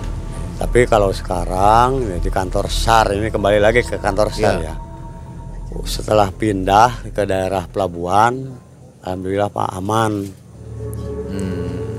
tapi 0.60 0.84
kalau 0.84 1.08
sekarang 1.08 2.04
ya, 2.04 2.20
di 2.20 2.28
kantor 2.28 2.68
SAR 2.68 3.16
ini 3.16 3.32
kembali 3.32 3.56
lagi 3.56 3.80
ke 3.80 3.96
kantor 3.96 4.28
SAR 4.28 4.56
Ya. 4.60 4.68
ya. 4.68 4.74
Setelah 5.80 6.28
pindah 6.28 7.08
ke 7.08 7.24
daerah 7.24 7.64
pelabuhan, 7.64 8.52
alhamdulillah 9.00 9.48
Pak 9.48 9.68
aman. 9.76 10.12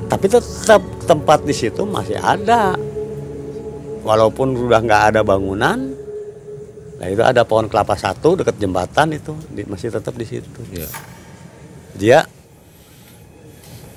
Tapi 0.06 0.26
tetap 0.30 0.82
tempat 1.04 1.42
di 1.42 1.54
situ 1.54 1.82
masih 1.82 2.18
ada. 2.18 2.78
Walaupun 4.02 4.54
udah 4.54 4.80
nggak 4.82 5.04
ada 5.14 5.22
bangunan, 5.22 5.97
nah 6.98 7.06
itu 7.06 7.22
ada 7.22 7.42
pohon 7.42 7.66
kelapa 7.66 7.94
satu 7.94 8.34
dekat 8.36 8.58
jembatan 8.58 9.12
itu 9.12 9.32
di- 9.48 9.64
masih 9.64 9.90
tetap 9.90 10.12
di 10.12 10.26
situ. 10.26 10.62
Ya. 10.72 10.90
Dia 11.94 12.20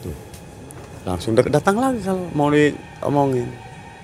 tuh, 0.01 0.13
langsung 1.03 1.33
dek- 1.33 1.49
datang 1.49 1.77
lagi 1.77 2.01
kalau 2.01 2.29
mau 2.31 2.49
diomongin. 2.49 3.49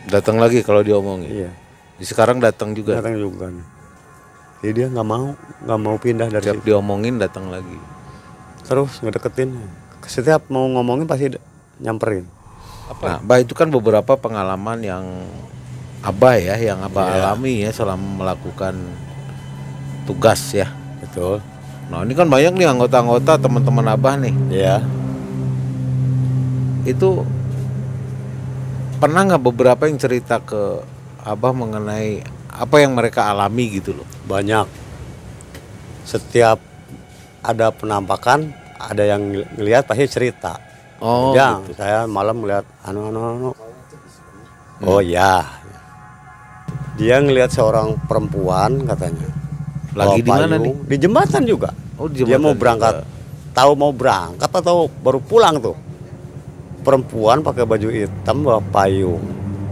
Datang 0.07 0.37
lagi 0.37 0.61
kalau 0.61 0.81
diomongin. 0.81 1.29
Iya. 1.29 1.51
Di 1.97 2.05
sekarang 2.05 2.39
datang 2.39 2.73
juga. 2.73 2.97
datang 2.97 3.17
juga. 3.17 3.53
Jadi 4.59 4.73
dia 4.75 4.87
nggak 4.89 5.05
mau 5.05 5.37
nggak 5.37 5.79
mau 5.79 5.97
pindah 5.97 6.29
dari 6.29 6.41
Setiap 6.43 6.57
situ. 6.59 6.67
diomongin 6.67 7.17
datang 7.17 7.49
lagi. 7.49 7.79
terus 8.63 8.99
ngedeketin 8.99 9.55
setiap 10.03 10.51
mau 10.51 10.67
ngomongin 10.67 11.07
pasti 11.07 11.31
nyamperin 11.79 12.27
Nah, 12.99 13.19
Bah 13.21 13.39
itu 13.39 13.51
kan 13.51 13.67
beberapa 13.67 14.15
pengalaman 14.15 14.79
yang 14.79 15.07
Abah 16.01 16.35
ya, 16.37 16.55
yang 16.57 16.81
Abah 16.81 17.05
Iya. 17.07 17.23
alami 17.25 17.55
ya 17.63 17.71
selama 17.71 18.25
melakukan 18.25 18.75
tugas 20.05 20.41
ya. 20.51 20.69
betul 20.99 21.41
Nah 21.87 22.03
ini 22.03 22.13
kan 22.13 22.27
banyak 22.27 22.51
nih 22.53 22.67
anggota-anggota 22.67 23.39
teman-teman 23.39 23.87
Abah 23.87 24.15
nih. 24.17 24.35
ya 24.51 24.83
Itu 26.83 27.23
pernah 28.97 29.23
nggak 29.25 29.43
beberapa 29.45 29.83
yang 29.85 29.97
cerita 29.97 30.39
ke 30.39 30.83
Abah 31.21 31.51
mengenai 31.51 32.23
apa 32.49 32.77
yang 32.79 32.95
mereka 32.95 33.29
alami 33.29 33.69
gitu 33.73 33.93
loh. 33.93 34.09
banyak 34.25 34.65
setiap 36.03 36.63
ada 37.41 37.69
penampakan 37.69 38.51
ada 38.77 39.03
yang 39.03 39.23
ngel- 39.25 39.49
ngelihat 39.53 39.85
pasti 39.85 40.07
cerita 40.07 40.57
Oh, 40.97 41.31
gitu. 41.31 41.75
saya 41.75 42.07
malam 42.07 42.41
ngeliat 42.41 42.65
anu 42.81 43.11
anu 43.11 43.21
anu 43.29 43.51
oh 44.81 44.99
ya 44.99 45.45
dia 46.97 47.21
ngelihat 47.21 47.53
seorang 47.53 48.01
perempuan 48.09 48.89
katanya. 48.89 49.29
Lagi 49.97 50.21
di 50.21 50.29
mana 50.29 50.57
nih? 50.61 50.73
di 50.89 50.97
jembatan 51.01 51.43
juga. 51.45 51.71
Oh, 51.97 52.09
di 52.09 52.25
dia 52.25 52.37
jembatan 52.37 52.43
mau 52.45 52.53
juga. 52.53 52.61
berangkat. 52.61 52.95
Tahu 53.57 53.71
mau 53.73 53.93
berangkat 53.93 54.51
atau 54.53 54.89
baru 55.01 55.21
pulang 55.21 55.57
tuh? 55.61 55.77
Perempuan 56.85 57.41
pakai 57.41 57.65
baju 57.65 57.89
hitam 57.89 58.45
bawa 58.45 58.61
payung. 58.61 59.25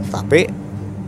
Tapi 0.09 0.49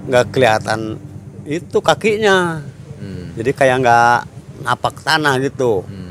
nggak 0.09 0.25
kelihatan 0.33 1.01
itu 1.45 1.79
kakinya. 1.81 2.61
Hmm, 3.01 3.37
jadi 3.37 3.51
kayak 3.53 3.77
nggak 3.85 4.19
napak 4.65 4.97
tanah 5.05 5.37
gitu. 5.41 5.85
Hmm. 5.85 6.05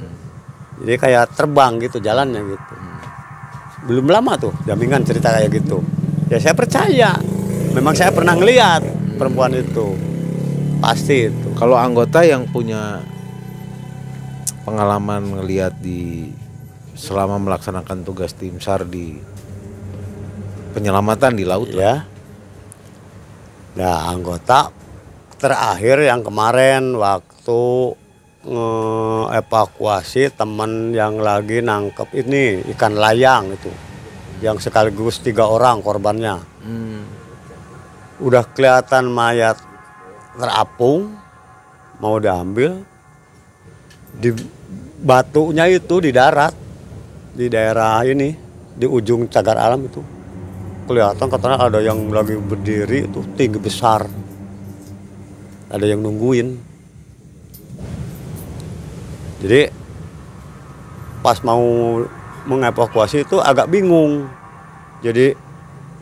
jadi 0.75 0.99
kayak 0.99 1.25
terbang 1.39 1.79
gitu 1.79 2.03
jalannya 2.03 2.41
gitu. 2.51 2.73
Belum 3.87 4.11
lama 4.11 4.35
tuh 4.35 4.51
jamingan 4.67 5.07
cerita 5.07 5.31
kayak 5.31 5.49
gitu. 5.55 5.79
Ya 6.27 6.37
saya 6.41 6.51
percaya. 6.51 7.15
Memang 7.71 7.95
saya 7.95 8.11
pernah 8.11 8.35
ngeliat 8.35 8.83
perempuan 9.15 9.56
itu. 9.56 9.95
Pasti 10.84 11.32
itu. 11.32 11.47
Kalau 11.58 11.80
anggota 11.80 12.21
yang 12.21 12.45
punya 12.51 13.01
pengalaman 14.67 15.39
ngelihat 15.39 15.80
di 15.80 16.30
selama 16.95 17.39
melaksanakan 17.39 18.08
tugas 18.08 18.32
tim 18.36 18.60
SAR 18.60 18.88
di 18.88 19.19
penyelamatan 20.71 21.36
di 21.36 21.43
laut 21.43 21.67
ya 21.71 22.08
nah 23.75 24.08
anggota 24.08 24.71
terakhir 25.36 26.08
yang 26.08 26.23
kemarin 26.23 26.95
waktu 26.95 27.91
evakuasi 29.34 30.30
teman 30.38 30.93
yang 30.93 31.17
lagi 31.17 31.65
nangkep 31.65 32.10
ini 32.13 32.62
ikan 32.75 32.93
layang 32.93 33.58
itu. 33.58 33.71
Yang 34.43 34.69
sekaligus 34.69 35.23
tiga 35.23 35.49
orang 35.49 35.82
korbannya. 35.82 36.38
Hmm. 36.62 37.04
Udah 38.19 38.43
kelihatan 38.56 39.12
mayat 39.12 39.60
terapung 40.36 41.15
mau 41.99 42.19
diambil 42.19 42.84
di 44.15 44.32
batunya 45.04 45.67
itu 45.67 45.99
di 45.99 46.12
darat 46.15 46.56
di 47.36 47.51
daerah 47.51 47.99
ini 48.08 48.32
di 48.75 48.88
ujung 48.88 49.28
cagar 49.28 49.60
alam 49.60 49.84
itu. 49.84 49.99
Kelihatan 50.86 51.28
katanya 51.28 51.58
ada 51.65 51.80
yang 51.82 52.08
lagi 52.13 52.38
berdiri 52.38 53.10
itu 53.10 53.19
tinggi 53.36 53.60
besar. 53.60 54.08
Ada 55.67 55.84
yang 55.84 55.99
nungguin. 56.06 56.56
Jadi 59.43 59.62
pas 61.25 61.41
mau 61.41 61.63
mengevakuasi 62.45 63.25
itu 63.25 63.41
agak 63.41 63.67
bingung. 63.67 64.30
Jadi 65.01 65.34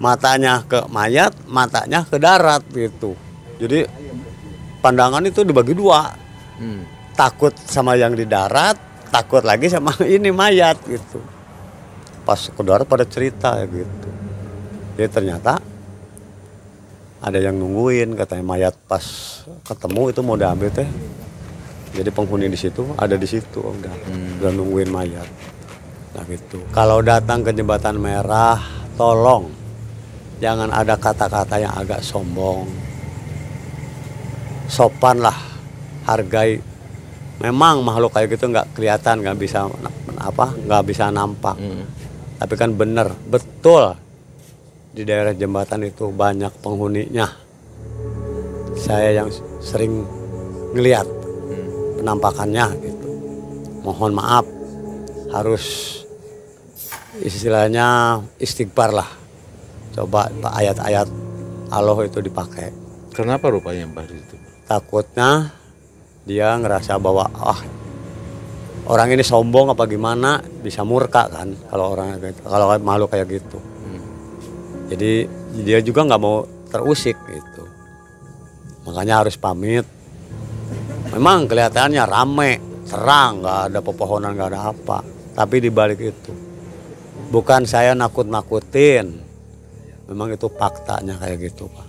matanya 0.01 0.65
ke 0.65 0.85
mayat 0.89 1.33
matanya 1.45 2.05
ke 2.05 2.17
darat 2.17 2.63
gitu 2.73 3.13
jadi 3.63 3.85
pandangan 4.83 5.23
itu 5.23 5.47
dibagi 5.47 5.71
dua. 5.71 6.11
Hmm. 6.59 6.83
Takut 7.15 7.55
sama 7.55 7.95
yang 7.95 8.11
di 8.11 8.27
darat, 8.27 8.75
takut 9.07 9.39
lagi 9.45 9.71
sama 9.71 9.95
ini 10.15 10.33
mayat 10.35 10.75
gitu. 10.83 11.23
Pas 12.27 12.39
ke 12.51 12.61
darat 12.65 12.83
pada 12.83 13.07
cerita 13.07 13.55
gitu. 13.63 14.09
Jadi 14.99 15.09
ternyata 15.09 15.63
ada 17.23 17.39
yang 17.39 17.55
nungguin 17.55 18.19
katanya 18.19 18.43
mayat 18.43 18.75
pas 18.83 19.03
ketemu 19.63 20.11
itu 20.11 20.19
mau 20.19 20.35
diambil 20.35 20.67
teh. 20.67 20.89
Jadi 21.93 22.09
penghuni 22.09 22.49
di 22.49 22.57
situ 22.57 22.83
ada 22.97 23.13
di 23.13 23.27
situ 23.29 23.61
udah 23.61 23.93
udah 24.41 24.51
nungguin 24.51 24.89
mayat. 24.91 25.29
Nah 26.17 26.23
gitu. 26.27 26.59
Kalau 26.73 26.99
datang 27.05 27.45
ke 27.45 27.53
jembatan 27.53 28.01
merah, 28.01 28.57
tolong 28.97 29.62
jangan 30.41 30.69
ada 30.71 30.97
kata-kata 30.97 31.61
yang 31.61 31.73
agak 31.73 32.01
sombong. 32.01 32.69
Sopan 34.69 35.21
lah, 35.21 35.35
hargai. 36.09 36.57
Memang 37.41 37.83
makhluk 37.83 38.15
kayak 38.15 38.33
gitu 38.33 38.49
nggak 38.49 38.77
kelihatan, 38.77 39.21
nggak 39.21 39.37
bisa 39.37 39.67
apa, 40.17 40.55
nggak 40.55 40.83
bisa 40.87 41.11
nampak. 41.11 41.57
Hmm. 41.59 41.85
Tapi 42.39 42.53
kan 42.55 42.73
bener, 42.73 43.11
betul 43.27 43.93
di 44.93 45.01
daerah 45.01 45.33
jembatan 45.33 45.89
itu 45.89 46.13
banyak 46.13 46.53
penghuninya. 46.61 47.27
Saya 48.77 49.23
yang 49.23 49.29
sering 49.61 50.05
ngeliat 50.73 51.05
penampakannya 51.97 52.65
gitu. 52.83 53.07
Mohon 53.83 54.11
maaf, 54.17 54.45
harus 55.31 55.65
istilahnya 57.23 58.19
istighfar 58.43 58.91
lah. 58.91 59.09
Coba 59.93 60.25
Pak, 60.29 60.53
ayat-ayat 60.57 61.07
Allah 61.69 61.97
itu 62.05 62.19
dipakai. 62.19 62.73
Kenapa 63.13 63.53
rupanya 63.53 63.85
Mbah 63.85 64.05
di 64.09 64.17
situ? 64.17 64.35
Takutnya 64.65 65.53
dia 66.25 66.57
ngerasa 66.57 66.97
bahwa 66.97 67.29
ah 67.37 67.61
orang 68.89 69.13
ini 69.13 69.23
sombong 69.23 69.71
apa 69.71 69.85
gimana 69.85 70.41
bisa 70.41 70.81
murka 70.81 71.29
kan 71.29 71.53
kalau 71.69 71.93
orang 71.93 72.17
gitu, 72.19 72.41
kalau 72.43 72.73
malu 72.81 73.05
kayak 73.05 73.29
gitu. 73.29 73.61
Jadi 74.89 75.25
dia 75.63 75.79
juga 75.79 76.05
nggak 76.05 76.21
mau 76.21 76.43
terusik 76.69 77.17
gitu. 77.29 77.63
Makanya 78.85 79.23
harus 79.23 79.39
pamit. 79.39 79.87
Memang 81.13 81.45
kelihatannya 81.47 82.03
rame, 82.03 82.51
terang, 82.89 83.45
nggak 83.45 83.59
ada 83.69 83.79
pepohonan, 83.79 84.33
nggak 84.33 84.49
ada 84.53 84.61
apa. 84.73 85.05
Tapi 85.33 85.55
di 85.63 85.69
balik 85.69 86.01
itu, 86.01 86.33
bukan 87.31 87.63
saya 87.69 87.95
nakut-nakutin. 87.95 89.22
Memang 90.13 90.29
itu 90.29 90.45
faktanya 90.45 91.17
kayak 91.17 91.49
gitu, 91.49 91.65
Pak. 91.73 91.87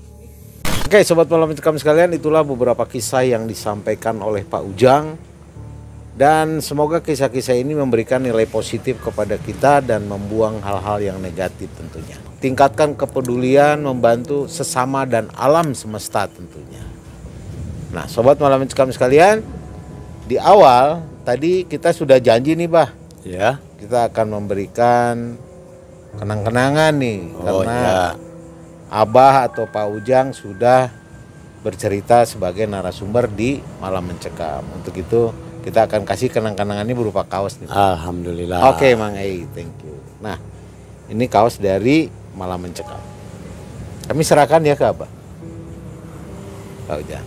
Oke, 0.89 1.05
sobat 1.05 1.29
malam 1.29 1.53
mencekam 1.53 1.77
sekalian, 1.77 2.17
itulah 2.17 2.41
beberapa 2.41 2.89
kisah 2.89 3.21
yang 3.21 3.45
disampaikan 3.45 4.25
oleh 4.25 4.49
Pak 4.49 4.63
Ujang. 4.65 5.21
Dan 6.15 6.65
semoga 6.65 7.05
kisah-kisah 7.05 7.59
ini 7.59 7.77
memberikan 7.77 8.23
nilai 8.23 8.49
positif 8.49 9.03
kepada 9.03 9.35
kita 9.37 9.85
dan 9.85 10.09
membuang 10.09 10.63
hal-hal 10.65 11.03
yang 11.03 11.19
negatif 11.21 11.69
tentunya. 11.77 12.17
Tingkatkan 12.41 12.97
kepedulian, 12.97 13.83
membantu 13.85 14.49
sesama 14.49 15.05
dan 15.05 15.29
alam 15.37 15.77
semesta 15.77 16.25
tentunya. 16.31 16.87
Nah, 17.93 18.09
sobat 18.09 18.41
malam 18.41 18.65
mencekam 18.65 18.89
sekalian, 18.89 19.45
di 20.25 20.41
awal 20.41 21.05
tadi 21.29 21.69
kita 21.69 21.93
sudah 21.93 22.17
janji 22.23 22.57
nih, 22.57 22.71
Bah. 22.73 22.89
Ya. 23.27 23.61
Kita 23.77 24.09
akan 24.09 24.39
memberikan 24.41 25.37
kenang-kenangan 26.19 26.93
nih 26.97 27.21
Oh, 27.37 27.63
karena 27.63 27.79
iya. 27.79 27.99
Abah 28.95 29.51
atau 29.51 29.67
Pak 29.67 29.87
Ujang 29.91 30.31
sudah 30.31 30.93
bercerita 31.65 32.23
sebagai 32.29 32.69
narasumber 32.69 33.27
di 33.27 33.59
Malam 33.81 34.13
Mencekam. 34.13 34.63
Untuk 34.77 34.95
itu 34.95 35.33
kita 35.65 35.89
akan 35.89 36.05
kasih 36.05 36.29
kenang-kenangan 36.29 36.85
ini 36.85 36.95
berupa 36.95 37.25
kaos 37.25 37.57
nih. 37.59 37.73
Alhamdulillah. 37.73 38.61
Oke, 38.71 38.93
Mang 38.95 39.17
Ei, 39.17 39.49
thank 39.57 39.73
you. 39.83 39.97
Nah, 40.21 40.37
ini 41.09 41.25
kaos 41.27 41.57
dari 41.57 42.13
Malam 42.37 42.69
Mencekam. 42.69 43.01
Kami 44.05 44.23
serahkan 44.23 44.61
ya 44.61 44.77
ke 44.77 44.85
Abah. 44.85 45.09
Pak 46.85 46.97
Ujang. 47.01 47.27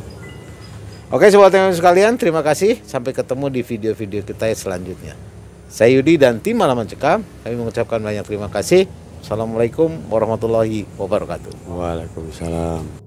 Oke, 1.10 1.32
sobat 1.34 1.56
yang 1.56 1.74
sekalian, 1.74 2.14
terima 2.20 2.46
kasih. 2.46 2.78
Sampai 2.86 3.16
ketemu 3.18 3.50
di 3.50 3.62
video-video 3.66 4.22
kita 4.22 4.52
selanjutnya. 4.54 5.18
Saya 5.68 6.00
Yudi 6.00 6.16
dan 6.16 6.40
tim 6.40 6.56
Malam 6.56 6.80
Mencekam, 6.80 7.28
kami 7.44 7.56
mengucapkan 7.60 8.00
banyak 8.00 8.24
terima 8.24 8.48
kasih. 8.48 8.88
Assalamualaikum 9.20 9.92
warahmatullahi 10.08 10.88
wabarakatuh. 10.96 11.68
Waalaikumsalam. 11.68 13.07